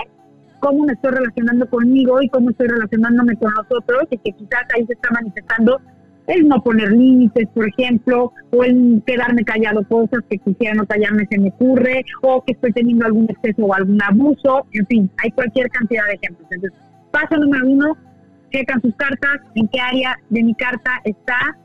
cómo 0.60 0.86
me 0.86 0.94
estoy 0.94 1.12
relacionando 1.12 1.70
conmigo 1.70 2.22
y 2.22 2.30
cómo 2.30 2.50
estoy 2.50 2.68
relacionándome 2.68 3.36
con 3.36 3.54
nosotros 3.54 4.04
y 4.10 4.18
que 4.18 4.32
quizás 4.32 4.63
ahí 4.75 4.86
se 4.86 4.94
está 4.94 5.10
manifestando 5.12 5.80
el 6.28 6.48
no 6.48 6.62
poner 6.63 6.92
límites, 6.92 7.48
por 7.54 7.68
ejemplo, 7.68 8.32
o 8.52 8.63
el 8.63 9.04
quedarme 9.06 9.44
callado 9.44 9.86
cosas 9.88 10.22
que 10.30 10.38
quisiera 10.38 10.74
no 10.75 10.86
callarme 10.86 11.28
se 11.30 11.38
me 11.38 11.50
ocurre, 11.50 12.06
o 12.22 12.42
que 12.46 12.54
estoy 12.54 12.72
teniendo 12.72 13.06
algún 13.06 13.28
exceso 13.30 13.66
o 13.66 13.74
algún 13.74 14.02
abuso, 14.02 14.66
en 14.72 14.86
fin, 14.88 15.12
hay 15.22 15.32
cualquier 15.32 15.70
cantidad 15.70 16.06
de 16.08 16.13
ejemplos. 16.13 16.48
Entonces, 16.52 16.80
paso 17.12 17.38
número 17.38 17.68
uno, 17.68 17.98
checan 18.54 18.82
sus 18.82 18.96
cartas, 18.96 19.42
en 19.56 19.68
qué 19.68 19.80
área 19.80 20.16
de 20.30 20.44
mi 20.44 20.54
carta 20.54 20.92
está 21.04 21.58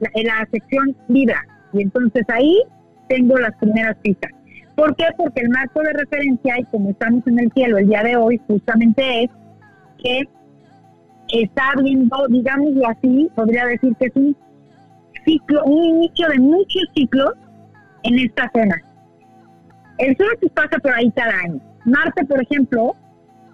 en 0.00 0.26
la 0.26 0.46
sección 0.50 0.96
Libra. 1.08 1.40
Y 1.72 1.82
entonces 1.82 2.24
ahí 2.28 2.60
tengo 3.08 3.38
las 3.38 3.54
primeras 3.56 3.96
pistas. 3.98 4.32
¿Por 4.74 4.94
qué? 4.96 5.06
Porque 5.16 5.40
el 5.40 5.50
marco 5.50 5.80
de 5.80 5.92
referencia, 5.92 6.58
y 6.58 6.64
como 6.64 6.90
estamos 6.90 7.26
en 7.26 7.38
el 7.40 7.52
cielo 7.52 7.78
el 7.78 7.88
día 7.88 8.02
de 8.02 8.16
hoy, 8.16 8.40
justamente 8.46 9.24
es 9.24 9.30
que 10.02 10.22
está 11.42 11.72
viendo, 11.82 12.16
digámoslo 12.28 12.88
así, 12.88 13.28
podría 13.34 13.66
decir 13.66 13.94
que 13.98 14.06
es 14.06 14.16
un 14.16 14.36
ciclo, 15.24 15.64
un 15.64 15.84
inicio 15.84 16.28
de 16.28 16.38
muchos 16.38 16.82
ciclos 16.94 17.32
en 18.04 18.18
esta 18.20 18.50
zona. 18.54 18.76
El 19.98 20.16
Sol 20.16 20.28
pasa 20.54 20.78
por 20.78 20.92
ahí 20.92 21.10
cada 21.10 21.32
año. 21.44 21.60
Marte, 21.84 22.24
por 22.24 22.40
ejemplo, 22.40 22.94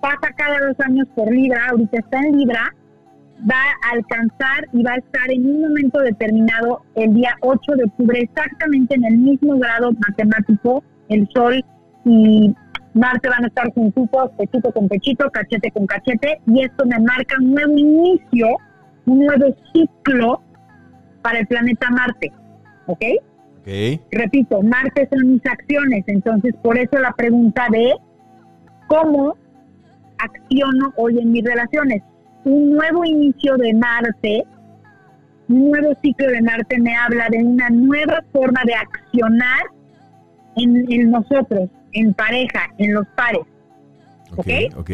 pasa 0.04 0.34
cada 0.36 0.58
dos 0.66 0.78
años 0.80 1.08
por 1.14 1.32
Libra, 1.32 1.68
ahorita 1.70 1.98
está 1.98 2.20
en 2.20 2.36
Libra, 2.36 2.74
va 3.50 3.56
a 3.56 3.94
alcanzar 3.94 4.68
y 4.74 4.82
va 4.82 4.92
a 4.92 4.96
estar 4.96 5.30
en 5.30 5.46
un 5.46 5.62
momento 5.62 5.98
determinado 6.00 6.82
el 6.94 7.14
día 7.14 7.34
8 7.40 7.72
de 7.72 7.84
octubre, 7.84 8.20
exactamente 8.20 8.96
en 8.96 9.04
el 9.06 9.16
mismo 9.16 9.56
grado 9.56 9.92
matemático, 10.06 10.84
el 11.08 11.26
Sol 11.32 11.64
y 12.04 12.54
Marte 12.92 13.30
van 13.30 13.44
a 13.44 13.46
estar 13.46 13.72
juntos, 13.72 14.08
pechito 14.36 14.70
con 14.72 14.88
pechito, 14.88 15.30
cachete 15.30 15.70
con 15.70 15.86
cachete, 15.86 16.38
y 16.48 16.64
esto 16.64 16.84
me 16.84 16.98
marca 16.98 17.36
un 17.40 17.54
nuevo 17.54 17.72
inicio, 17.72 18.48
un 19.06 19.20
nuevo 19.20 19.56
ciclo 19.72 20.42
para 21.22 21.38
el 21.38 21.46
planeta 21.46 21.88
Marte. 21.88 22.30
¿Ok? 22.86 23.02
okay. 23.62 24.00
Repito, 24.12 24.60
Marte 24.60 25.08
son 25.10 25.32
mis 25.32 25.46
acciones, 25.46 26.04
entonces 26.08 26.54
por 26.62 26.76
eso 26.76 26.98
la 26.98 27.12
pregunta 27.12 27.68
de 27.72 27.94
cómo 28.86 29.34
acciono 30.18 30.92
hoy 30.96 31.18
en 31.18 31.32
mis 31.32 31.44
relaciones. 31.44 32.02
Un 32.44 32.72
nuevo 32.72 33.04
inicio 33.04 33.56
de 33.56 33.74
Marte, 33.74 34.44
un 35.48 35.70
nuevo 35.70 35.94
ciclo 36.02 36.28
de 36.28 36.42
Marte 36.42 36.78
me 36.80 36.96
habla 36.96 37.28
de 37.30 37.42
una 37.42 37.70
nueva 37.70 38.22
forma 38.32 38.60
de 38.64 38.74
accionar 38.74 39.62
en, 40.56 41.10
nosotros, 41.10 41.68
en 41.92 42.14
pareja, 42.14 42.70
en 42.78 42.94
los 42.94 43.06
pares. 43.16 43.42
¿Ok? 44.36 44.48
Ok. 44.76 44.90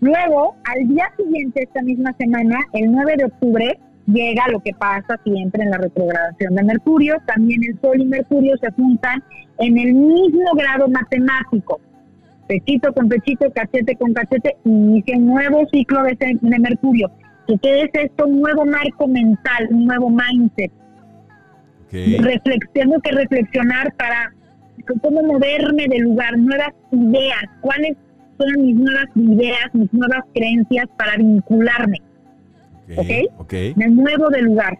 Luego, 0.00 0.54
al 0.64 0.88
día 0.88 1.10
siguiente, 1.16 1.64
esta 1.64 1.82
misma 1.82 2.12
semana, 2.18 2.60
el 2.72 2.92
9 2.92 3.14
de 3.18 3.24
octubre, 3.24 3.80
llega 4.06 4.48
lo 4.48 4.60
que 4.60 4.72
pasa 4.72 5.18
siempre 5.24 5.64
en 5.64 5.70
la 5.70 5.78
retrogradación 5.78 6.54
de 6.54 6.62
Mercurio. 6.62 7.16
También 7.26 7.62
el 7.64 7.80
Sol 7.80 8.00
y 8.00 8.04
Mercurio 8.04 8.56
se 8.58 8.70
juntan 8.72 9.22
en 9.58 9.76
el 9.76 9.94
mismo 9.94 10.52
grado 10.54 10.88
matemático 10.88 11.80
pechito 12.48 12.92
con 12.92 13.08
pechito, 13.08 13.50
cachete 13.52 13.94
con 13.96 14.12
cachete, 14.12 14.56
inicia 14.64 15.16
un 15.16 15.26
nuevo 15.26 15.66
ciclo 15.70 16.02
de, 16.02 16.16
de 16.18 16.58
Mercurio. 16.58 17.10
¿Qué 17.46 17.82
es 17.82 17.90
esto? 17.92 18.26
Un 18.26 18.40
nuevo 18.40 18.66
marco 18.66 19.06
mental, 19.06 19.68
un 19.70 19.86
nuevo 19.86 20.10
mindset. 20.10 20.72
tengo 22.72 23.00
que 23.00 23.12
reflexionar 23.12 23.94
para 23.94 24.32
cómo 25.02 25.22
moverme 25.22 25.86
del 25.88 26.02
lugar, 26.02 26.36
nuevas 26.36 26.72
ideas, 26.92 27.44
cuáles 27.60 27.96
son 28.38 28.62
mis 28.62 28.76
nuevas 28.76 29.06
ideas, 29.14 29.66
mis 29.72 29.92
nuevas 29.92 30.24
creencias 30.34 30.86
para 30.96 31.16
vincularme. 31.16 31.98
¿Ok? 32.96 33.76
Me 33.76 33.88
muevo 33.88 34.28
de 34.30 34.42
lugar. 34.42 34.78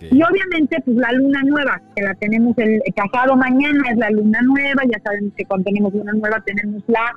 Y 0.00 0.22
obviamente, 0.22 0.76
pues 0.84 0.96
la 0.96 1.10
luna 1.12 1.42
nueva, 1.44 1.80
que 1.94 2.02
la 2.02 2.14
tenemos 2.14 2.56
el, 2.58 2.82
pasado 2.94 3.34
mañana, 3.36 3.82
es 3.90 3.96
la 3.96 4.10
luna 4.10 4.40
nueva, 4.42 4.82
ya 4.84 5.00
saben 5.02 5.32
que 5.36 5.44
cuando 5.44 5.64
tenemos 5.64 5.94
luna 5.94 6.12
nueva 6.12 6.42
tenemos 6.44 6.82
la 6.86 7.12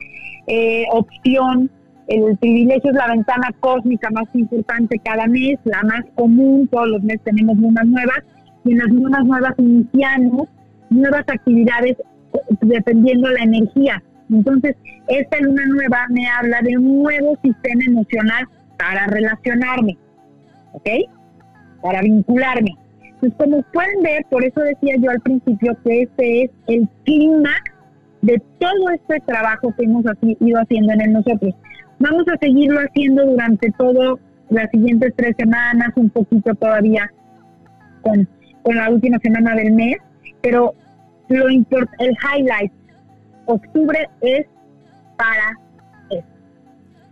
eh, 0.47 0.85
opción, 0.91 1.69
el 2.07 2.37
privilegio 2.37 2.89
es 2.89 2.95
la 2.95 3.07
ventana 3.07 3.51
cósmica 3.59 4.09
más 4.11 4.27
importante 4.33 4.97
cada 5.03 5.27
mes, 5.27 5.59
la 5.65 5.83
más 5.83 6.03
común, 6.15 6.67
todos 6.71 6.87
los 6.87 7.03
meses 7.03 7.21
tenemos 7.23 7.57
lunas 7.57 7.85
nuevas, 7.85 8.19
y 8.63 8.71
en 8.71 8.77
las 8.77 8.87
lunas 8.87 9.25
nuevas 9.25 9.53
iniciamos 9.57 10.47
nuevas 10.89 11.23
actividades 11.27 11.97
dependiendo 12.61 13.29
la 13.29 13.43
energía. 13.43 14.01
Entonces, 14.29 14.75
esta 15.07 15.37
luna 15.41 15.65
nueva 15.67 16.05
me 16.09 16.27
habla 16.27 16.61
de 16.61 16.77
un 16.77 17.03
nuevo 17.03 17.37
sistema 17.43 17.83
emocional 17.85 18.47
para 18.77 19.07
relacionarme, 19.07 19.97
¿ok? 20.73 20.87
Para 21.81 22.01
vincularme. 22.01 22.75
Entonces, 23.01 23.33
como 23.37 23.61
pueden 23.73 24.01
ver, 24.01 24.25
por 24.29 24.43
eso 24.43 24.61
decía 24.61 24.95
yo 24.99 25.11
al 25.11 25.19
principio 25.21 25.77
que 25.83 26.03
este 26.03 26.43
es 26.43 26.51
el 26.67 26.87
clima 27.03 27.51
de 28.21 28.41
todo 28.59 28.89
este 28.89 29.19
trabajo 29.25 29.73
que 29.77 29.85
hemos 29.85 30.03
ido 30.21 30.59
haciendo 30.59 30.93
en 30.93 31.13
nosotros. 31.13 31.53
Vamos 31.99 32.23
a 32.27 32.37
seguirlo 32.37 32.79
haciendo 32.79 33.25
durante 33.25 33.71
todo 33.71 34.19
las 34.49 34.69
siguientes 34.71 35.13
tres 35.15 35.35
semanas, 35.37 35.89
un 35.95 36.09
poquito 36.09 36.53
todavía 36.55 37.11
con, 38.01 38.27
con 38.63 38.75
la 38.75 38.89
última 38.89 39.19
semana 39.19 39.55
del 39.55 39.73
mes, 39.73 39.97
pero 40.41 40.73
lo 41.29 41.47
el 41.47 42.17
highlight, 42.23 42.71
octubre 43.45 44.09
es 44.21 44.45
para. 45.17 45.57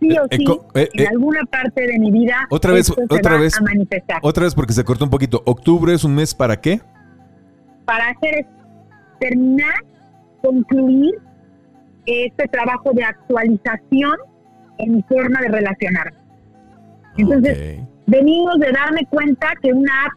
Sí 0.00 0.16
o 0.16 0.24
eh, 0.24 0.28
sí, 0.30 0.44
eh, 0.74 0.88
en 0.94 1.04
eh, 1.04 1.08
alguna 1.08 1.40
parte 1.44 1.86
de 1.86 1.98
mi 1.98 2.10
vida. 2.10 2.46
Otra 2.50 2.72
vez, 2.72 2.90
otra 2.90 3.38
vez. 3.38 3.58
A 3.58 3.62
manifestar. 3.62 4.20
Otra 4.22 4.44
vez 4.44 4.54
porque 4.54 4.72
se 4.72 4.84
cortó 4.84 5.04
un 5.04 5.10
poquito. 5.10 5.42
¿Octubre 5.44 5.92
es 5.92 6.04
un 6.04 6.14
mes 6.14 6.34
para 6.34 6.60
qué? 6.60 6.80
Para 7.84 8.10
hacer 8.10 8.46
terminar, 9.18 9.74
concluir 10.42 11.14
este 12.06 12.48
trabajo 12.48 12.92
de 12.92 13.04
actualización 13.04 14.16
en 14.78 14.96
mi 14.96 15.02
forma 15.02 15.40
de 15.40 15.48
relacionarme. 15.48 16.16
Entonces, 17.16 17.80
venimos 18.06 18.58
de 18.60 18.70
darme 18.72 19.04
cuenta 19.10 19.48
que 19.60 19.72
una 19.72 19.92
app 20.04 20.12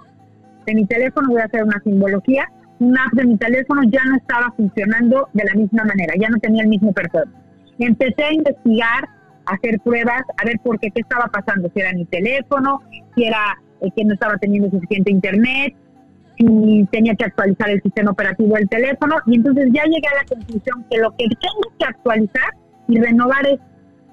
de 0.65 0.75
mi 0.75 0.85
teléfono, 0.85 1.29
voy 1.29 1.41
a 1.41 1.45
hacer 1.45 1.63
una 1.63 1.81
simbología, 1.83 2.47
una 2.79 3.05
app 3.05 3.13
de 3.13 3.25
mi 3.25 3.37
teléfono 3.37 3.81
ya 3.85 4.03
no 4.05 4.17
estaba 4.17 4.51
funcionando 4.55 5.27
de 5.33 5.43
la 5.43 5.53
misma 5.55 5.83
manera, 5.85 6.13
ya 6.19 6.29
no 6.29 6.37
tenía 6.37 6.63
el 6.63 6.69
mismo 6.69 6.93
performance. 6.93 7.37
Empecé 7.79 8.23
a 8.23 8.33
investigar, 8.33 9.09
hacer 9.53 9.79
pruebas, 9.81 10.23
a 10.37 10.45
ver 10.45 10.59
por 10.63 10.79
qué, 10.79 10.91
qué 10.91 11.01
estaba 11.01 11.25
pasando, 11.27 11.69
si 11.73 11.79
era 11.79 11.93
mi 11.93 12.05
teléfono, 12.05 12.81
si 13.15 13.25
era 13.25 13.57
eh, 13.81 13.89
que 13.95 14.05
no 14.05 14.13
estaba 14.13 14.37
teniendo 14.37 14.69
suficiente 14.69 15.11
internet, 15.11 15.75
si 16.37 16.87
tenía 16.91 17.15
que 17.15 17.25
actualizar 17.25 17.69
el 17.69 17.81
sistema 17.81 18.11
operativo 18.11 18.55
del 18.55 18.69
teléfono, 18.69 19.15
y 19.27 19.35
entonces 19.35 19.69
ya 19.73 19.83
llegué 19.83 20.07
a 20.07 20.23
la 20.23 20.25
conclusión 20.27 20.85
que 20.89 20.97
lo 20.97 21.11
que 21.11 21.25
tengo 21.27 21.77
que 21.77 21.85
actualizar 21.85 22.53
y 22.87 22.99
renovar 22.99 23.45
es 23.47 23.59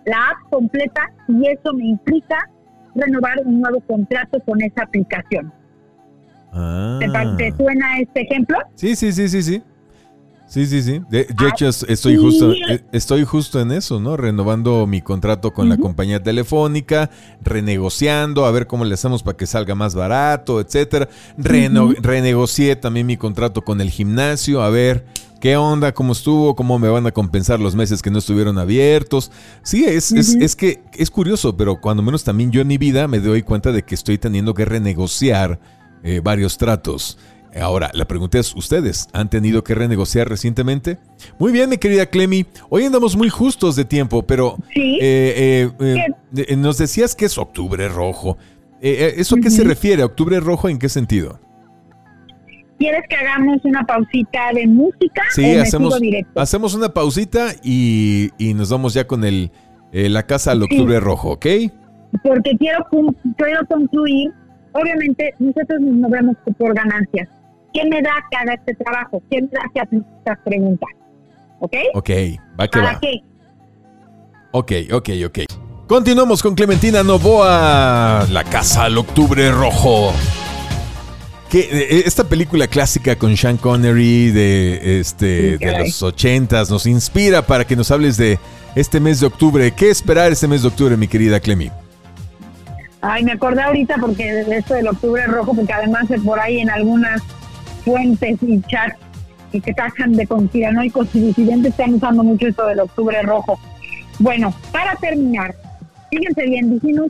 la 0.04 0.16
app 0.30 0.50
completa 0.50 1.10
y 1.28 1.46
eso 1.48 1.72
me 1.74 1.86
implica 1.86 2.48
renovar 2.94 3.38
un 3.44 3.60
nuevo 3.60 3.80
contrato 3.80 4.40
con 4.40 4.62
esa 4.62 4.82
aplicación. 4.82 5.52
¿Te, 6.50 7.06
ah. 7.14 7.36
suena 7.56 7.98
este 8.00 8.22
ejemplo? 8.22 8.58
Sí, 8.74 8.96
sí, 8.96 9.12
sí, 9.12 9.28
sí, 9.28 9.42
sí. 9.42 9.62
Sí, 10.48 10.66
sí, 10.66 10.82
sí. 10.82 11.02
De, 11.10 11.26
yo 11.38 11.48
ah, 11.48 11.70
estoy 11.88 12.16
justo, 12.16 12.52
eh, 12.52 12.82
estoy 12.90 13.24
justo 13.24 13.60
en 13.60 13.70
eso, 13.70 14.00
¿no? 14.00 14.16
Renovando 14.16 14.86
mi 14.86 15.02
contrato 15.02 15.52
con 15.52 15.68
la 15.68 15.76
compañía 15.76 16.22
telefónica, 16.22 17.10
renegociando, 17.42 18.46
a 18.46 18.50
ver 18.50 18.66
cómo 18.66 18.86
le 18.86 18.94
hacemos 18.94 19.22
para 19.22 19.36
que 19.36 19.46
salga 19.46 19.74
más 19.74 19.94
barato, 19.94 20.58
etcétera. 20.60 21.06
Renegocié 21.36 22.76
también 22.76 23.06
mi 23.06 23.18
contrato 23.18 23.62
con 23.62 23.82
el 23.82 23.90
gimnasio, 23.90 24.62
a 24.62 24.70
ver 24.70 25.04
qué 25.38 25.58
onda, 25.58 25.92
cómo 25.92 26.12
estuvo, 26.12 26.56
cómo 26.56 26.78
me 26.78 26.88
van 26.88 27.06
a 27.06 27.12
compensar 27.12 27.60
los 27.60 27.74
meses 27.74 28.00
que 28.00 28.10
no 28.10 28.18
estuvieron 28.18 28.58
abiertos. 28.58 29.30
Sí, 29.62 29.84
es, 29.84 30.12
es, 30.12 30.34
es 30.34 30.56
que 30.56 30.82
es 30.94 31.10
curioso, 31.10 31.58
pero 31.58 31.78
cuando 31.78 32.02
menos 32.02 32.24
también 32.24 32.50
yo 32.50 32.62
en 32.62 32.68
mi 32.68 32.78
vida 32.78 33.06
me 33.06 33.20
doy 33.20 33.42
cuenta 33.42 33.70
de 33.70 33.82
que 33.82 33.94
estoy 33.94 34.16
teniendo 34.16 34.54
que 34.54 34.64
renegociar 34.64 35.60
eh, 36.02 36.20
varios 36.22 36.56
tratos. 36.56 37.18
Ahora, 37.60 37.90
la 37.94 38.06
pregunta 38.06 38.38
es, 38.38 38.54
¿ustedes 38.54 39.08
han 39.12 39.30
tenido 39.30 39.64
que 39.64 39.74
renegociar 39.74 40.28
recientemente? 40.28 40.98
Muy 41.38 41.52
bien, 41.52 41.70
mi 41.70 41.78
querida 41.78 42.06
Clemi. 42.06 42.46
Hoy 42.68 42.84
andamos 42.84 43.16
muy 43.16 43.28
justos 43.28 43.76
de 43.76 43.84
tiempo, 43.84 44.22
pero 44.22 44.56
eh, 44.74 45.70
eh, 45.80 46.56
nos 46.56 46.78
decías 46.78 47.14
que 47.14 47.24
es 47.24 47.38
octubre 47.38 47.88
rojo. 47.88 48.36
¿Eso 48.80 49.36
qué 49.36 49.50
se 49.50 49.64
refiere? 49.64 50.04
¿Octubre 50.04 50.38
rojo 50.40 50.68
en 50.68 50.78
qué 50.78 50.88
sentido? 50.88 51.40
¿Quieres 52.78 53.02
que 53.08 53.16
hagamos 53.16 53.58
una 53.64 53.84
pausita 53.84 54.52
de 54.54 54.66
música? 54.68 55.22
Sí, 55.30 55.56
hacemos, 55.56 55.98
hacemos 56.36 56.74
una 56.74 56.90
pausita 56.90 57.54
y, 57.62 58.30
nos 58.54 58.70
vamos 58.70 58.94
ya 58.94 59.06
con 59.06 59.24
el, 59.24 59.50
la 59.90 60.24
casa 60.26 60.52
al 60.52 60.62
octubre 60.62 61.00
rojo, 61.00 61.30
¿ok? 61.30 61.46
Porque 62.22 62.56
quiero, 62.58 62.86
quiero 63.36 63.66
concluir 63.66 64.32
obviamente 64.72 65.34
nosotros 65.38 65.80
nos 65.80 66.10
vemos 66.10 66.36
por 66.56 66.74
ganancias. 66.74 67.28
¿Qué 67.78 67.88
me 67.88 68.02
da 68.02 68.10
que 68.28 68.36
haga 68.36 68.54
este 68.54 68.74
trabajo? 68.74 69.22
¿Qué 69.30 69.40
me 69.40 69.48
da 69.48 69.60
que 69.72 69.80
haga 69.80 69.90
estas 70.18 70.38
preguntas? 70.44 70.88
¿Ok? 71.60 71.76
Ok, 71.94 72.10
va 72.58 72.66
que 72.66 72.80
va. 72.80 72.98
Qué? 73.00 73.22
Ok, 74.50 74.72
ok, 74.92 75.08
ok. 75.26 75.38
Continuamos 75.86 76.42
con 76.42 76.56
Clementina 76.56 77.04
Novoa, 77.04 78.26
La 78.32 78.42
Casa 78.42 78.84
al 78.84 78.98
Octubre 78.98 79.52
Rojo. 79.52 80.12
Que, 81.48 81.60
eh, 81.60 82.02
esta 82.04 82.24
película 82.24 82.66
clásica 82.66 83.14
con 83.14 83.36
Sean 83.36 83.56
Connery 83.58 84.32
de, 84.32 84.98
este, 84.98 85.56
de 85.58 85.78
los 85.78 86.02
ochentas 86.02 86.70
nos 86.70 86.84
inspira 86.84 87.42
para 87.42 87.64
que 87.64 87.76
nos 87.76 87.92
hables 87.92 88.16
de 88.16 88.40
este 88.74 88.98
mes 88.98 89.20
de 89.20 89.26
octubre. 89.26 89.70
¿Qué 89.70 89.88
esperar 89.88 90.32
este 90.32 90.48
mes 90.48 90.62
de 90.62 90.68
octubre, 90.68 90.96
mi 90.96 91.06
querida 91.06 91.38
Clemi? 91.38 91.70
Ay, 93.02 93.22
me 93.22 93.32
acordé 93.32 93.62
ahorita 93.62 93.94
porque 94.00 94.24
de 94.32 94.56
esto 94.56 94.74
del 94.74 94.88
octubre 94.88 95.24
rojo, 95.26 95.54
porque 95.54 95.72
además 95.72 96.06
por 96.24 96.40
ahí 96.40 96.58
en 96.58 96.70
algunas 96.70 97.22
fuentes 97.88 98.36
y 98.42 98.60
chats 98.62 98.98
y 99.50 99.62
que 99.62 99.72
tajan 99.72 100.12
de 100.12 100.26
conspiranoicos 100.26 101.08
y 101.14 101.20
disidentes 101.20 101.70
están 101.70 101.94
usando 101.94 102.22
mucho 102.22 102.48
esto 102.48 102.66
del 102.66 102.80
octubre 102.80 103.22
rojo. 103.22 103.58
Bueno, 104.18 104.52
para 104.72 104.94
terminar, 104.96 105.54
fíjense 106.10 106.42
bien, 106.42 106.78
dijimos, 106.78 107.08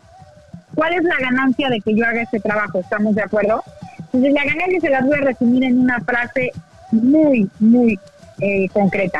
¿cuál 0.76 0.92
es 0.92 1.02
la 1.02 1.16
ganancia 1.18 1.68
de 1.68 1.80
que 1.80 1.96
yo 1.96 2.06
haga 2.06 2.22
este 2.22 2.38
trabajo? 2.38 2.78
¿Estamos 2.78 3.16
de 3.16 3.22
acuerdo? 3.22 3.64
Entonces 3.98 4.32
la 4.32 4.44
ganancia 4.44 4.80
se 4.80 4.90
la 4.90 5.00
voy 5.00 5.18
a 5.18 5.24
resumir 5.24 5.64
en 5.64 5.80
una 5.80 6.00
frase 6.00 6.52
muy, 6.92 7.50
muy 7.58 7.98
eh, 8.40 8.68
concreta. 8.68 9.18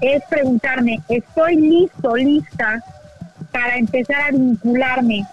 Es 0.00 0.22
preguntarme, 0.30 1.00
¿estoy 1.08 1.56
listo, 1.56 2.14
lista 2.14 2.80
para 3.50 3.76
empezar 3.76 4.20
a 4.22 4.30
vincularme 4.30 5.26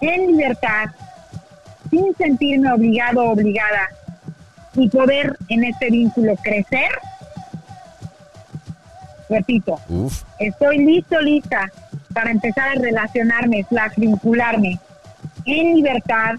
en 0.00 0.26
libertad, 0.28 0.86
sin 1.90 2.14
sentirme 2.16 2.72
obligado 2.72 3.22
o 3.22 3.32
obligada 3.32 3.90
y 4.76 4.88
poder 4.88 5.36
en 5.48 5.64
este 5.64 5.90
vínculo 5.90 6.34
crecer? 6.42 6.90
Repito, 9.28 9.80
estoy 10.38 10.78
listo, 10.78 11.20
lista 11.20 11.70
para 12.12 12.30
empezar 12.30 12.76
a 12.76 12.80
relacionarme, 12.80 13.64
slash 13.68 13.94
vincularme 13.96 14.78
en 15.46 15.74
libertad, 15.76 16.34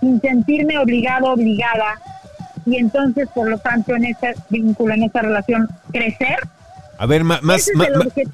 sin 0.00 0.20
sentirme 0.20 0.78
obligado, 0.78 1.32
obligada, 1.32 2.00
y 2.66 2.76
entonces, 2.76 3.28
por 3.34 3.48
lo 3.48 3.58
tanto, 3.58 3.96
en 3.96 4.04
este 4.04 4.34
vínculo, 4.50 4.94
en 4.94 5.04
esta 5.04 5.22
relación, 5.22 5.68
crecer 5.90 6.38
a 6.98 7.06
ver, 7.06 7.22
más, 7.22 7.40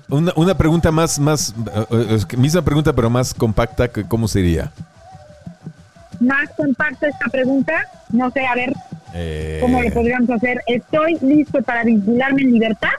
una, 0.08 0.54
pregunta 0.54 0.90
más, 0.90 1.18
más, 1.18 1.54
eh, 1.90 2.36
misma 2.38 2.62
pregunta, 2.62 2.94
pero 2.94 3.10
más 3.10 3.34
compacta, 3.34 3.88
¿cómo 4.08 4.26
sería? 4.26 4.72
Más 6.18 6.48
compacta 6.56 7.08
esta 7.08 7.26
pregunta, 7.30 7.74
no 8.08 8.30
sé, 8.30 8.46
a 8.46 8.54
ver, 8.54 8.72
¿cómo 9.60 9.80
lo 9.80 9.88
eh. 9.88 9.92
podríamos 9.92 10.30
hacer? 10.30 10.60
¿Estoy 10.66 11.18
listo 11.20 11.62
para 11.62 11.84
vincularme 11.84 12.42
en 12.42 12.52
libertad? 12.52 12.92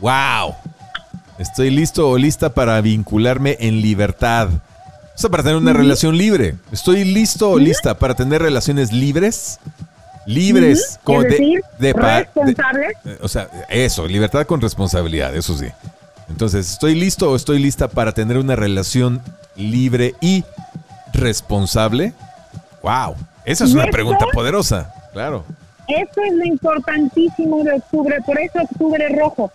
¡Wow! 0.00 0.54
Estoy 1.38 1.70
listo 1.70 2.10
o 2.10 2.18
lista 2.18 2.52
para 2.52 2.80
vincularme 2.80 3.56
en 3.60 3.80
libertad. 3.80 4.48
O 4.50 5.20
sea, 5.20 5.30
para 5.30 5.42
tener 5.42 5.56
una 5.56 5.72
relación 5.72 6.16
libre. 6.16 6.54
¿Estoy 6.70 7.04
listo 7.04 7.50
o 7.50 7.58
lista 7.58 7.98
para 7.98 8.14
tener 8.14 8.42
relaciones 8.42 8.92
libres? 8.92 9.58
libres, 10.28 11.00
con 11.02 11.24
de, 11.24 11.92
responsables. 11.92 12.92
Eh, 13.04 13.18
o 13.22 13.28
sea, 13.28 13.48
eso, 13.70 14.06
libertad 14.06 14.46
con 14.46 14.60
responsabilidad, 14.60 15.34
eso 15.34 15.56
sí. 15.56 15.66
Entonces, 16.28 16.70
¿estoy 16.70 16.94
listo 16.94 17.30
o 17.30 17.36
estoy 17.36 17.58
lista 17.58 17.88
para 17.88 18.12
tener 18.12 18.36
una 18.36 18.54
relación 18.54 19.22
libre 19.56 20.14
y 20.20 20.44
responsable? 21.14 22.12
¡Wow! 22.82 23.16
Esa 23.44 23.64
es 23.64 23.72
una 23.72 23.86
pregunta 23.86 24.26
poderosa, 24.32 24.92
claro. 25.12 25.44
Eso 25.88 26.20
es 26.22 26.34
lo 26.34 26.44
importantísimo 26.44 27.64
de 27.64 27.72
octubre, 27.72 28.16
por 28.26 28.38
eso 28.38 28.60
octubre 28.62 29.08
rojo. 29.08 29.50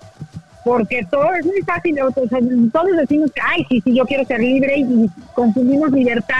porque 0.63 1.05
todo 1.11 1.33
es 1.35 1.45
muy 1.45 1.61
fácil, 1.63 1.99
o 2.01 2.11
sea, 2.11 2.39
todos 2.71 2.97
decimos 2.97 3.31
que, 3.33 3.41
ay, 3.41 3.65
sí, 3.69 3.81
sí, 3.83 3.95
yo 3.95 4.05
quiero 4.05 4.23
ser 4.25 4.39
libre 4.39 4.77
y 4.77 5.09
confundimos 5.33 5.91
libertad 5.91 6.37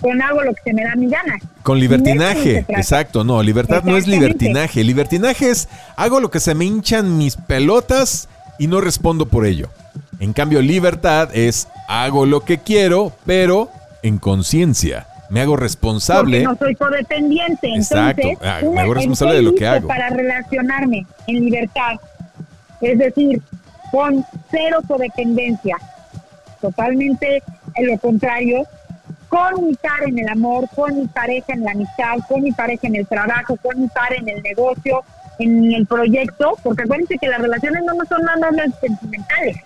con 0.00 0.20
hago 0.22 0.42
lo 0.42 0.54
que 0.54 0.62
se 0.64 0.72
me 0.72 0.82
da 0.82 0.94
mi 0.96 1.08
gana. 1.08 1.38
Con 1.62 1.78
libertinaje, 1.78 2.64
exacto, 2.68 3.22
no, 3.22 3.42
libertad 3.42 3.82
no 3.84 3.96
es 3.96 4.06
libertinaje, 4.06 4.82
libertinaje 4.82 5.50
es 5.50 5.68
hago 5.96 6.20
lo 6.20 6.30
que 6.30 6.40
se 6.40 6.54
me 6.54 6.64
hinchan 6.64 7.18
mis 7.18 7.36
pelotas 7.36 8.28
y 8.58 8.66
no 8.66 8.80
respondo 8.80 9.26
por 9.26 9.44
ello. 9.44 9.68
En 10.20 10.32
cambio, 10.32 10.62
libertad 10.62 11.28
es 11.34 11.68
hago 11.88 12.26
lo 12.26 12.40
que 12.44 12.58
quiero, 12.58 13.12
pero 13.26 13.68
en 14.02 14.18
conciencia. 14.18 15.06
Me 15.30 15.40
hago 15.40 15.56
responsable. 15.56 16.42
Porque 16.42 16.52
no 16.52 16.56
soy 16.56 16.74
codependiente. 16.74 17.72
Exacto. 17.74 18.22
Entonces, 18.22 18.48
ah, 18.48 18.60
me 18.74 18.80
hago 18.80 18.94
responsable 18.94 19.36
de 19.36 19.42
lo 19.42 19.54
que 19.54 19.66
hago. 19.66 19.86
Para 19.86 20.10
relacionarme 20.10 21.06
en 21.28 21.44
libertad. 21.44 22.00
Es 22.80 22.98
decir, 22.98 23.40
con 23.92 24.24
cero 24.50 24.80
codependencia. 24.86 25.76
Totalmente 26.60 27.42
en 27.76 27.86
lo 27.86 27.98
contrario. 27.98 28.66
Con 29.28 29.68
mi 29.68 29.74
par 29.74 30.02
en 30.04 30.18
el 30.18 30.28
amor, 30.28 30.68
con 30.74 30.98
mi 30.98 31.06
pareja 31.06 31.52
en 31.52 31.62
la 31.62 31.70
amistad, 31.70 32.18
con 32.28 32.42
mi 32.42 32.50
pareja 32.50 32.88
en 32.88 32.96
el 32.96 33.06
trabajo, 33.06 33.56
con 33.62 33.80
mi 33.80 33.86
par 33.86 34.12
en 34.12 34.28
el 34.28 34.42
negocio, 34.42 35.04
en 35.38 35.72
el 35.72 35.86
proyecto. 35.86 36.56
Porque 36.64 36.82
acuérdense 36.82 37.16
que 37.18 37.28
las 37.28 37.40
relaciones 37.40 37.84
no 37.84 37.94
son 38.08 38.22
nada 38.22 38.50
más 38.50 38.74
sentimentales. 38.80 39.58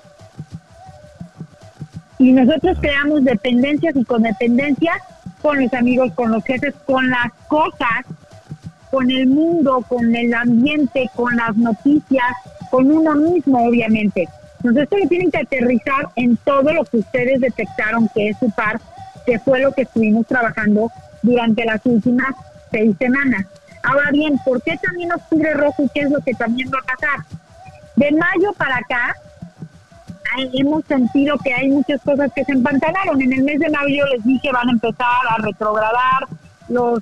Y 2.19 2.33
nosotros 2.33 2.77
creamos 2.83 3.25
dependencias 3.25 3.97
y 3.97 4.05
codependencias 4.05 4.99
con 5.45 5.63
los 5.63 5.75
amigos, 5.75 6.11
con 6.15 6.31
los 6.31 6.43
jefes, 6.43 6.75
con 6.87 7.11
las 7.11 7.31
cosas, 7.49 8.07
con 8.91 9.11
el 9.11 9.27
mundo, 9.27 9.85
con 9.87 10.17
el 10.17 10.33
ambiente, 10.33 11.11
con 11.15 11.37
las 11.37 11.55
noticias, 11.55 12.33
con 12.71 12.91
uno 12.91 13.15
mismo, 13.15 13.63
obviamente. 13.67 14.27
Entonces, 14.63 14.89
lo 14.91 15.07
tienen 15.07 15.31
que 15.31 15.41
aterrizar 15.41 16.09
en 16.17 16.39
todo 16.39 16.73
lo 16.73 16.83
que 16.85 16.97
ustedes 16.97 17.43
detectaron 17.43 18.09
que 18.15 18.31
es 18.31 18.39
su 18.39 18.51
par, 18.53 18.81
que 19.27 19.39
fue 19.39 19.61
lo 19.61 19.71
que 19.73 19.83
estuvimos 19.83 20.27
trabajando 20.27 20.91
durante 21.21 21.63
las 21.67 21.85
últimas 21.85 22.35
seis 22.71 22.97
semanas. 22.99 23.45
Ahora 23.83 24.13
bien, 24.13 24.39
¿por 24.47 24.63
qué 24.63 24.79
también 24.79 25.13
octubre 25.13 25.53
rojo 25.53 25.83
y 25.83 25.91
qué 25.91 26.01
es 26.01 26.11
lo 26.11 26.21
que 26.21 26.33
también 26.33 26.71
va 26.73 26.79
a 26.79 26.97
pasar? 26.97 27.27
De 27.97 28.11
mayo 28.13 28.55
para 28.57 28.79
acá, 28.79 29.15
hemos 30.53 30.85
sentido 30.87 31.37
que 31.39 31.53
hay 31.53 31.69
muchas 31.69 32.01
cosas 32.03 32.31
que 32.35 32.45
se 32.45 32.53
empantanaron. 32.53 33.21
En 33.21 33.33
el 33.33 33.43
mes 33.43 33.59
de 33.59 33.71
mayo 33.71 34.05
les 34.07 34.25
dije 34.25 34.51
van 34.53 34.69
a 34.69 34.73
empezar 34.73 35.27
a 35.29 35.43
retrogradar 35.43 36.27
los 36.69 37.01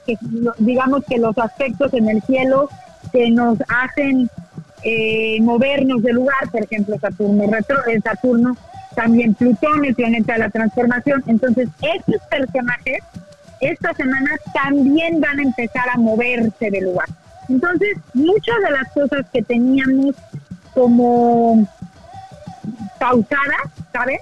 digamos 0.58 1.04
que 1.08 1.18
los 1.18 1.36
aspectos 1.38 1.92
en 1.94 2.08
el 2.08 2.22
cielo 2.22 2.68
que 3.12 3.30
nos 3.30 3.58
hacen 3.68 4.28
eh, 4.82 5.38
movernos 5.40 6.02
de 6.02 6.12
lugar, 6.12 6.50
por 6.50 6.64
ejemplo 6.64 6.98
Saturno 6.98 7.44
retro, 7.50 7.76
Saturno, 8.02 8.56
también 8.96 9.34
Plutón, 9.34 9.84
el 9.84 9.94
planeta 9.94 10.34
de 10.34 10.38
la 10.40 10.50
transformación. 10.50 11.22
Entonces 11.26 11.68
estos 11.80 12.20
personajes 12.28 12.98
esta 13.60 13.94
semana 13.94 14.30
también 14.52 15.20
van 15.20 15.38
a 15.38 15.42
empezar 15.42 15.88
a 15.88 15.96
moverse 15.96 16.70
de 16.70 16.80
lugar. 16.80 17.08
Entonces 17.48 17.96
muchas 18.14 18.56
de 18.64 18.70
las 18.70 18.88
cosas 18.92 19.24
que 19.32 19.42
teníamos 19.42 20.16
como 20.74 21.66
pausadas, 23.02 23.66
¿sabes? 23.92 24.20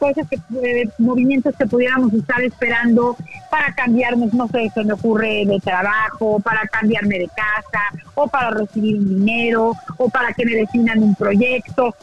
Cosas 0.00 0.26
que, 0.28 0.40
eh, 0.60 0.88
movimientos 0.98 1.54
que 1.56 1.66
pudiéramos 1.66 2.12
estar 2.12 2.42
esperando 2.42 3.16
para 3.48 3.72
cambiarnos, 3.74 4.34
no 4.34 4.48
sé, 4.48 4.68
se 4.74 4.82
me 4.82 4.94
ocurre 4.94 5.44
de 5.46 5.60
trabajo, 5.60 6.40
para 6.40 6.66
cambiarme 6.66 7.20
de 7.20 7.28
casa, 7.28 7.84
o 8.16 8.26
para 8.26 8.50
recibir 8.50 8.96
un 8.96 9.08
dinero, 9.20 9.72
o 9.98 10.08
para 10.08 10.32
que 10.32 10.44
me 10.44 10.56
definan 10.56 11.00
un 11.00 11.14
proyecto. 11.14 11.94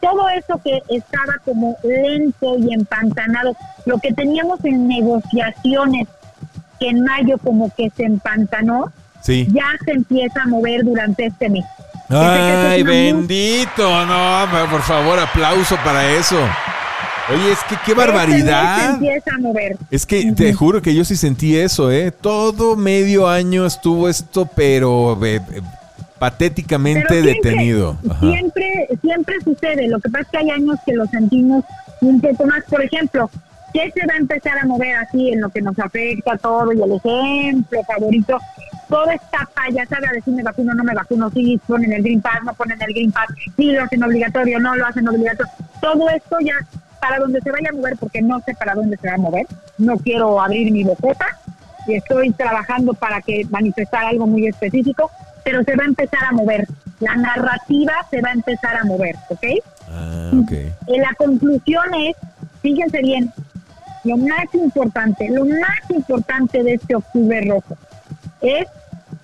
Todo 0.00 0.28
eso 0.30 0.60
que 0.64 0.82
estaba 0.88 1.34
como 1.44 1.76
lento 1.84 2.58
y 2.58 2.74
empantanado, 2.74 3.54
lo 3.86 3.98
que 3.98 4.12
teníamos 4.12 4.64
en 4.64 4.88
negociaciones, 4.88 6.08
que 6.80 6.88
en 6.88 7.04
mayo 7.04 7.38
como 7.38 7.72
que 7.76 7.90
se 7.90 8.06
empantanó, 8.06 8.92
ya 9.24 9.66
se 9.84 9.92
empieza 9.92 10.42
a 10.42 10.48
mover 10.48 10.82
durante 10.82 11.26
este 11.26 11.48
mes. 11.48 11.64
Ay, 12.10 12.82
bendito, 12.82 14.06
no, 14.06 14.46
por 14.70 14.82
favor, 14.82 15.18
aplauso 15.18 15.76
para 15.84 16.12
eso. 16.12 16.36
Oye, 17.32 17.52
es 17.52 17.58
que 17.68 17.76
qué 17.86 17.94
barbaridad. 17.94 18.94
empieza 18.94 19.30
a 19.34 19.38
mover. 19.38 19.76
Es 19.90 20.04
que 20.04 20.32
te 20.32 20.52
juro 20.52 20.82
que 20.82 20.94
yo 20.94 21.04
sí 21.04 21.14
sentí 21.16 21.56
eso, 21.56 21.90
¿eh? 21.92 22.10
Todo 22.10 22.74
medio 22.74 23.28
año 23.28 23.64
estuvo 23.64 24.08
esto, 24.08 24.48
pero 24.56 25.16
eh, 25.24 25.36
eh, 25.36 25.60
patéticamente 26.18 27.22
detenido. 27.22 27.96
Siempre, 28.18 28.88
siempre 29.00 29.36
sucede. 29.44 29.88
Lo 29.88 30.00
que 30.00 30.10
pasa 30.10 30.22
es 30.22 30.28
que 30.30 30.38
hay 30.38 30.50
años 30.50 30.76
que 30.84 30.94
lo 30.94 31.06
sentimos 31.06 31.64
un 32.00 32.20
poco 32.20 32.46
más. 32.46 32.64
Por 32.68 32.82
ejemplo, 32.82 33.30
¿qué 33.72 33.92
se 33.94 34.06
va 34.06 34.14
a 34.14 34.18
empezar 34.18 34.58
a 34.58 34.66
mover 34.66 34.96
así 34.96 35.30
en 35.30 35.40
lo 35.40 35.50
que 35.50 35.62
nos 35.62 35.78
afecta 35.78 36.36
todo? 36.38 36.72
Y 36.72 36.82
el 36.82 36.92
ejemplo 36.92 37.80
favorito 37.84 38.38
toda 38.90 39.14
esta 39.14 39.48
payasada 39.54 40.08
de 40.08 40.16
decir 40.16 40.34
me 40.34 40.42
vacuno, 40.42 40.74
no 40.74 40.84
me 40.84 40.94
vacuno, 40.94 41.30
sí 41.30 41.58
ponen 41.66 41.92
el 41.92 42.02
Green 42.02 42.20
Pass, 42.20 42.42
no 42.44 42.52
ponen 42.54 42.82
el 42.82 42.92
Green 42.92 43.12
Pass, 43.12 43.28
sí 43.56 43.70
lo 43.70 43.84
hacen 43.84 44.02
obligatorio, 44.02 44.58
no 44.58 44.74
lo 44.74 44.86
hacen 44.86 45.08
obligatorio. 45.08 45.52
Todo 45.80 46.10
esto 46.10 46.36
ya 46.40 46.54
para 47.00 47.18
donde 47.18 47.40
se 47.40 47.50
vaya 47.50 47.70
a 47.70 47.72
mover, 47.72 47.96
porque 47.96 48.20
no 48.20 48.40
sé 48.40 48.54
para 48.54 48.74
dónde 48.74 48.96
se 48.98 49.08
va 49.08 49.14
a 49.14 49.18
mover, 49.18 49.46
no 49.78 49.96
quiero 49.96 50.40
abrir 50.40 50.70
mi 50.70 50.84
bocota 50.84 51.38
y 51.86 51.94
estoy 51.94 52.30
trabajando 52.32 52.92
para 52.92 53.22
que 53.22 53.46
manifestar 53.48 54.04
algo 54.04 54.26
muy 54.26 54.46
específico, 54.46 55.10
pero 55.44 55.62
se 55.64 55.76
va 55.76 55.84
a 55.84 55.86
empezar 55.86 56.24
a 56.28 56.32
mover. 56.32 56.66
La 56.98 57.14
narrativa 57.14 57.94
se 58.10 58.20
va 58.20 58.30
a 58.30 58.32
empezar 58.32 58.76
a 58.76 58.84
mover, 58.84 59.14
¿ok? 59.30 59.44
Ah, 59.88 60.30
okay. 60.42 60.70
Y 60.88 60.98
la 60.98 61.14
conclusión 61.16 61.84
es, 61.94 62.16
fíjense 62.60 63.00
bien, 63.00 63.32
lo 64.04 64.16
más 64.18 64.52
importante, 64.52 65.28
lo 65.30 65.46
más 65.46 65.90
importante 65.90 66.62
de 66.62 66.74
este 66.74 66.96
octubre 66.96 67.40
rojo 67.48 67.76
es 68.42 68.66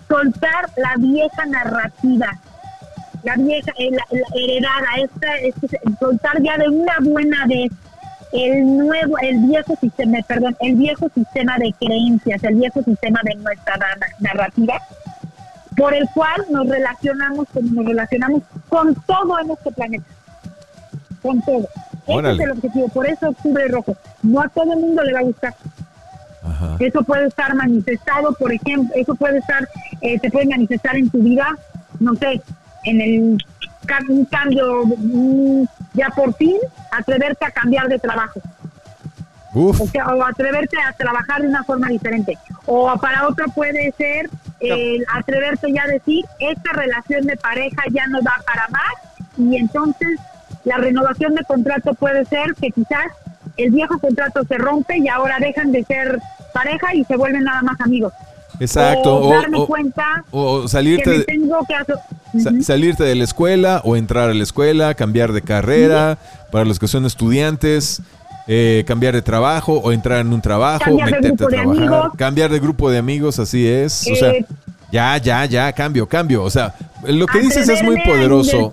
soltar 0.08 0.70
la 0.76 0.94
vieja 0.98 1.46
narrativa, 1.46 2.30
la 3.22 3.34
vieja, 3.36 3.72
eh, 3.78 3.90
la, 3.90 4.04
heredada, 4.34 4.86
esta, 4.98 5.36
este, 5.38 5.80
soltar 5.98 6.40
ya 6.42 6.56
de 6.58 6.68
una 6.68 6.94
buena 7.02 7.46
vez 7.46 7.72
el 8.32 8.78
nuevo, 8.78 9.18
el 9.18 9.38
viejo 9.46 9.74
sistema, 9.80 10.18
perdón, 10.26 10.56
el 10.60 10.74
viejo 10.74 11.08
sistema 11.14 11.56
de 11.58 11.72
creencias, 11.78 12.42
el 12.44 12.56
viejo 12.56 12.82
sistema 12.82 13.20
de 13.24 13.34
nuestra 13.36 13.78
narrativa, 14.20 14.80
por 15.76 15.94
el 15.94 16.08
cual 16.14 16.44
nos 16.50 16.68
relacionamos, 16.68 17.46
nos 17.54 17.84
relacionamos 17.84 18.42
con 18.68 18.94
todo 19.06 19.38
en 19.40 19.50
este 19.50 19.70
planeta, 19.72 20.06
con 21.22 21.40
todo. 21.42 21.68
Ese 22.06 22.30
es 22.30 22.40
el 22.40 22.50
objetivo, 22.52 22.88
por 22.88 23.06
eso 23.06 23.28
octubre 23.30 23.66
rojo. 23.68 23.96
No 24.22 24.40
a 24.40 24.48
todo 24.48 24.72
el 24.72 24.78
mundo 24.78 25.02
le 25.02 25.12
va 25.12 25.20
a 25.20 25.22
gustar. 25.22 25.54
Eso 26.78 27.02
puede 27.02 27.26
estar 27.26 27.54
manifestado, 27.54 28.32
por 28.34 28.52
ejemplo, 28.52 28.94
eso 28.94 29.14
puede 29.14 29.38
estar, 29.38 29.68
eh, 30.00 30.18
se 30.20 30.30
puede 30.30 30.46
manifestar 30.46 30.96
en 30.96 31.10
tu 31.10 31.18
vida, 31.18 31.56
no 32.00 32.14
sé, 32.14 32.40
en 32.84 33.00
el 33.00 33.38
un 34.08 34.24
cambio 34.24 34.82
ya 35.94 36.08
por 36.10 36.34
fin, 36.34 36.56
atreverte 36.90 37.44
a 37.44 37.50
cambiar 37.50 37.88
de 37.88 37.98
trabajo. 37.98 38.40
O, 39.54 40.24
atreverte 40.24 40.76
a 40.86 40.92
trabajar 40.92 41.40
de 41.40 41.48
una 41.48 41.64
forma 41.64 41.88
diferente. 41.88 42.36
O 42.66 42.94
para 42.98 43.26
otro 43.26 43.46
puede 43.54 43.92
ser 43.92 44.28
el 44.60 45.04
atreverte 45.14 45.72
ya 45.72 45.84
a 45.84 45.86
decir, 45.86 46.24
esta 46.40 46.72
relación 46.72 47.26
de 47.26 47.36
pareja 47.36 47.82
ya 47.90 48.06
no 48.08 48.20
da 48.20 48.34
para 48.44 48.68
más 48.68 48.92
y 49.38 49.56
entonces 49.56 50.18
la 50.64 50.76
renovación 50.78 51.34
de 51.34 51.44
contrato 51.44 51.94
puede 51.94 52.24
ser 52.26 52.54
que 52.60 52.70
quizás 52.70 53.06
el 53.56 53.70
viejo 53.70 53.98
contrato 53.98 54.42
se 54.44 54.58
rompe 54.58 54.98
y 54.98 55.08
ahora 55.08 55.38
dejan 55.40 55.72
de 55.72 55.84
ser 55.84 56.18
pareja 56.52 56.94
y 56.94 57.04
se 57.04 57.16
vuelven 57.16 57.44
nada 57.44 57.62
más 57.62 57.80
amigos. 57.80 58.12
Exacto. 58.60 59.16
O, 59.16 59.30
darme 59.30 59.64
cuenta 59.66 60.24
o 60.30 60.66
salirte, 60.66 61.18
que 61.18 61.24
tengo 61.24 61.58
que 61.66 62.62
salirte 62.62 63.04
de 63.04 63.14
la 63.14 63.24
escuela 63.24 63.82
o 63.84 63.96
entrar 63.96 64.30
a 64.30 64.34
la 64.34 64.42
escuela, 64.42 64.94
cambiar 64.94 65.32
de 65.32 65.42
carrera, 65.42 66.18
para 66.50 66.64
los 66.64 66.78
que 66.78 66.88
son 66.88 67.04
estudiantes, 67.04 68.02
eh, 68.46 68.84
cambiar 68.86 69.14
de 69.14 69.22
trabajo 69.22 69.74
o 69.74 69.92
entrar 69.92 70.20
en 70.20 70.32
un 70.32 70.40
trabajo, 70.40 70.84
cambiar 70.84 71.10
meterte 71.10 71.44
a 71.44 71.48
trabajar, 71.48 72.10
cambiar 72.16 72.50
de 72.50 72.60
grupo 72.60 72.90
de 72.90 72.98
amigos, 72.98 73.38
así 73.38 73.66
es. 73.66 74.08
o 74.10 74.16
sea, 74.16 74.30
eh, 74.30 74.46
ya, 74.90 75.18
ya, 75.18 75.44
ya, 75.44 75.72
cambio, 75.72 76.08
cambio. 76.08 76.42
O 76.42 76.50
sea, 76.50 76.74
lo 77.06 77.26
que 77.26 77.40
dices 77.40 77.68
es 77.68 77.82
muy 77.82 78.00
poderoso. 78.02 78.70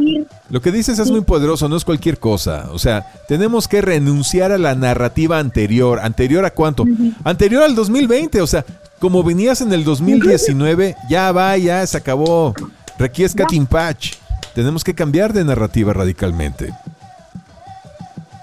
Lo 0.53 0.61
que 0.61 0.71
dices 0.71 0.99
es 0.99 1.09
muy 1.09 1.21
poderoso, 1.21 1.67
no 1.67 1.75
es 1.75 1.83
cualquier 1.83 2.19
cosa. 2.19 2.69
O 2.73 2.77
sea, 2.77 3.11
tenemos 3.27 3.67
que 3.67 3.81
renunciar 3.81 4.51
a 4.51 4.59
la 4.59 4.75
narrativa 4.75 5.39
anterior. 5.39 5.99
¿Anterior 5.99 6.45
a 6.45 6.51
cuánto? 6.51 6.85
Anterior 7.23 7.63
al 7.63 7.73
2020. 7.73 8.39
O 8.39 8.45
sea, 8.45 8.63
como 8.99 9.23
venías 9.23 9.61
en 9.61 9.73
el 9.73 9.83
2019, 9.83 10.95
ya 11.09 11.31
va, 11.31 11.57
ya 11.57 11.87
se 11.87 11.97
acabó. 11.97 12.53
Requiesca 12.99 13.47
Patch. 13.67 14.17
Tenemos 14.53 14.83
que 14.83 14.93
cambiar 14.93 15.33
de 15.33 15.43
narrativa 15.43 15.91
radicalmente. 15.91 16.71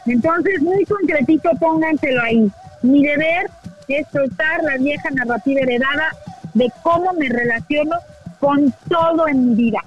Entonces, 0.04 0.60
muy 0.62 0.84
concretito, 0.86 1.48
pónganselo 1.60 2.22
ahí. 2.22 2.50
Mi 2.82 3.04
deber 3.04 3.48
es 3.86 4.04
soltar 4.12 4.64
la 4.64 4.78
vieja 4.78 5.10
narrativa 5.10 5.60
heredada 5.60 6.08
de 6.54 6.72
cómo 6.82 7.12
me 7.12 7.28
relaciono 7.28 7.94
con 8.40 8.74
todo 8.88 9.28
en 9.28 9.50
mi 9.50 9.54
vida. 9.54 9.84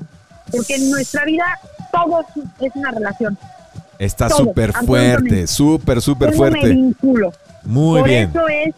Porque 0.49 0.75
en 0.75 0.89
nuestra 0.89 1.25
vida 1.25 1.43
todo 1.93 2.25
es 2.60 2.75
una 2.75 2.91
relación. 2.91 3.38
Está 3.99 4.29
súper 4.29 4.73
fuerte, 4.73 5.47
súper, 5.47 6.01
súper 6.01 6.34
fuerte. 6.34 6.67
me 6.67 6.69
vinculo. 6.69 7.32
Muy 7.63 7.99
por 7.99 8.10
bien. 8.10 8.29
Eso 8.29 8.47
es 8.49 8.75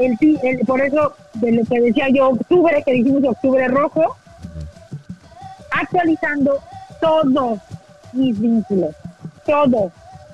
el, 0.00 0.58
por 0.66 0.80
eso, 0.80 1.14
de 1.34 1.52
lo 1.52 1.64
que 1.64 1.80
decía 1.80 2.08
yo, 2.12 2.30
octubre, 2.30 2.82
que 2.84 2.92
dijimos 2.92 3.22
octubre 3.24 3.68
rojo, 3.68 4.16
actualizando 5.70 6.58
todos 7.00 7.60
mis 8.12 8.38
vínculos, 8.38 8.94
todos. 9.46 9.92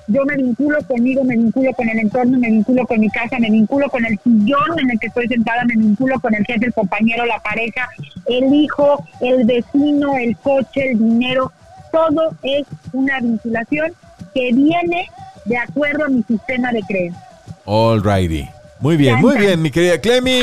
Yo 0.09 0.23
me 0.23 0.37
vinculo 0.37 0.79
conmigo, 0.87 1.23
me 1.25 1.35
vinculo 1.35 1.73
con 1.73 1.89
el 1.89 1.99
entorno, 1.99 2.39
me 2.39 2.49
vinculo 2.49 2.87
con 2.87 2.99
mi 2.99 3.09
casa, 3.09 3.37
me 3.39 3.51
vinculo 3.51 3.89
con 3.89 4.05
el 4.05 4.17
sillón 4.23 4.79
en 4.79 4.89
el 4.89 4.99
que 4.99 5.07
estoy 5.07 5.27
sentada, 5.27 5.65
me 5.65 5.75
vinculo 5.75 6.17
con 6.21 6.33
el 6.33 6.45
jefe, 6.45 6.65
el 6.65 6.73
compañero, 6.73 7.25
la 7.25 7.39
pareja, 7.39 7.89
el 8.25 8.53
hijo, 8.53 9.03
el 9.19 9.45
vecino, 9.45 10.17
el 10.17 10.35
coche, 10.37 10.91
el 10.91 10.97
dinero. 10.97 11.51
Todo 11.97 12.31
es 12.43 12.67
una 12.93 13.19
vinculación 13.19 13.91
que 14.35 14.53
viene 14.53 15.09
de 15.45 15.57
acuerdo 15.57 16.05
a 16.05 16.09
mi 16.09 16.21
sistema 16.23 16.71
de 16.71 16.83
creencias. 16.83 17.23
All 17.65 18.03
righty. 18.03 18.47
Muy 18.79 18.97
bien, 18.97 19.19
muy 19.19 19.35
bien, 19.35 19.59
mi 19.59 19.71
querida 19.71 19.99
Clemi. 19.99 20.39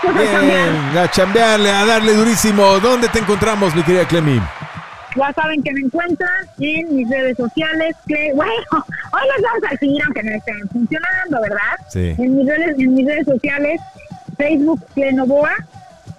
Pues, 0.00 0.40
bien, 0.40 0.96
a 0.96 1.10
chambearle, 1.10 1.70
a 1.70 1.84
darle 1.84 2.14
durísimo. 2.14 2.80
¿Dónde 2.80 3.08
te 3.08 3.18
encontramos, 3.18 3.74
mi 3.74 3.82
querida 3.82 4.08
Clemi? 4.08 4.40
Ya 5.16 5.32
saben 5.34 5.62
que 5.62 5.70
me 5.72 5.80
encuentran 5.80 6.46
en 6.60 6.96
mis 6.96 7.10
redes 7.10 7.36
sociales. 7.36 7.94
Que, 8.06 8.32
bueno, 8.34 8.52
hoy 8.72 9.22
les 9.36 9.42
vamos 9.42 9.62
a 9.70 9.76
seguir 9.76 10.00
aunque 10.06 10.22
no 10.22 10.30
estén 10.30 10.68
funcionando, 10.70 11.42
¿verdad? 11.42 11.76
Sí. 11.90 12.14
En 12.16 12.36
mis 12.36 12.46
redes, 12.46 12.78
en 12.78 12.94
mis 12.94 13.06
redes 13.06 13.26
sociales, 13.26 13.80
Facebook 14.38 14.82
Novoa, 15.12 15.52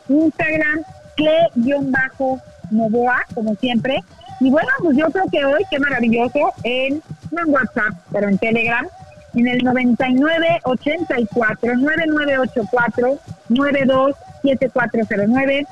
Instagram 0.07 0.83
Cle-Novoa, 1.17 3.25
como 3.33 3.55
siempre. 3.55 4.03
Y 4.39 4.49
bueno, 4.49 4.69
pues 4.79 4.97
yo 4.97 5.11
creo 5.11 5.25
que 5.31 5.45
hoy, 5.45 5.63
qué 5.69 5.77
maravilloso, 5.79 6.53
en, 6.63 7.03
no 7.31 7.41
en 7.41 7.49
WhatsApp, 7.49 7.93
pero 8.11 8.29
en 8.29 8.37
Telegram, 8.37 8.87
en 9.35 9.47
el 9.47 9.63
9984 9.63 11.75
9984 11.75 13.19
927409 13.49 15.67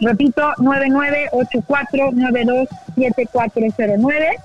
repito 0.00 0.52
9984 0.58 2.10
927409 2.12 4.38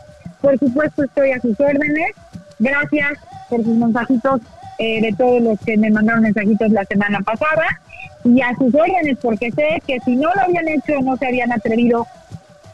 por 0.44 0.60
supuesto 0.60 1.06
estoy 1.06 1.32
a 1.32 1.40
sus 1.40 1.58
órdenes. 1.58 2.12
Gracias 2.60 3.14
por 3.50 3.64
sus 3.64 3.78
mensajitos 3.78 4.42
eh, 4.78 5.02
de 5.02 5.14
todos 5.14 5.42
los 5.42 5.58
que 5.62 5.78
me 5.78 5.90
mandaron 5.90 6.24
mensajitos 6.24 6.70
la 6.70 6.84
semana 6.84 7.22
pasada. 7.22 7.80
Y 8.26 8.42
a 8.42 8.54
sus 8.56 8.76
órdenes 8.76 9.18
porque 9.22 9.52
sé 9.52 9.82
que 9.88 10.02
si 10.02 10.18
no 10.18 10.30
lo 10.36 10.42
habían 10.42 10.68
hecho 10.68 11.00
no 11.02 11.16
se 11.16 11.28
habían 11.28 11.54
atrevido 11.54 12.06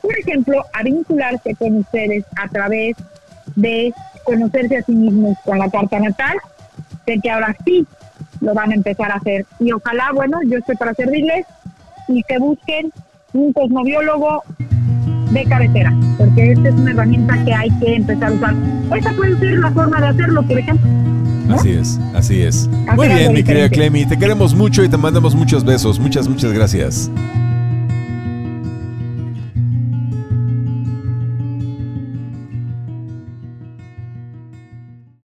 por 0.02 0.18
ejemplo 0.18 0.64
a 0.74 0.84
vincularse 0.84 1.56
con 1.56 1.78
ustedes 1.78 2.26
a 2.36 2.48
través 2.48 2.96
de 3.56 3.94
conocerse 4.24 4.78
a 4.78 4.84
sí 4.84 4.94
mismos 4.94 5.38
con 5.44 5.58
la 5.58 5.70
carta 5.70 6.00
natal, 6.00 6.38
de 7.06 7.20
que 7.20 7.32
ahora 7.32 7.56
sí 7.66 7.86
lo 8.42 8.54
van 8.54 8.72
a 8.72 8.76
empezar 8.76 9.12
a 9.12 9.16
hacer. 9.16 9.46
Y 9.60 9.72
ojalá, 9.72 10.12
bueno, 10.14 10.40
yo 10.46 10.58
estoy 10.58 10.76
para 10.76 10.94
servirles 10.94 11.46
y 12.08 12.24
que 12.24 12.38
busquen 12.40 12.92
un 13.34 13.54
cosmobiólogo 13.54 14.44
de 15.32 15.44
cabecera, 15.46 15.94
porque 16.18 16.54
esta 16.54 16.70
es 16.70 16.76
una 16.76 16.92
herramienta 16.92 17.44
que 17.46 17.54
hay 17.54 17.70
que 17.80 17.96
empezar 17.96 18.32
a 18.32 18.34
usar. 18.34 18.56
Esa 18.98 19.12
puede 19.14 19.38
ser 19.38 19.60
la 19.60 19.72
forma 19.72 20.02
de 20.02 20.08
hacerlo, 20.08 20.44
por 20.44 20.58
ejemplo. 20.58 20.90
Así 21.54 21.72
es, 21.72 22.00
así 22.14 22.42
es. 22.42 22.68
Muy 22.96 23.08
bien, 23.08 23.34
mi 23.34 23.44
querida 23.44 23.70
Clemi, 23.70 24.06
te 24.06 24.18
queremos 24.18 24.54
mucho 24.54 24.84
y 24.84 24.90
te 24.90 24.98
mandamos 24.98 25.36
muchos 25.36 25.64
besos. 25.64 26.00
Muchas, 26.00 26.28
muchas 26.28 26.52
gracias. 26.54 27.12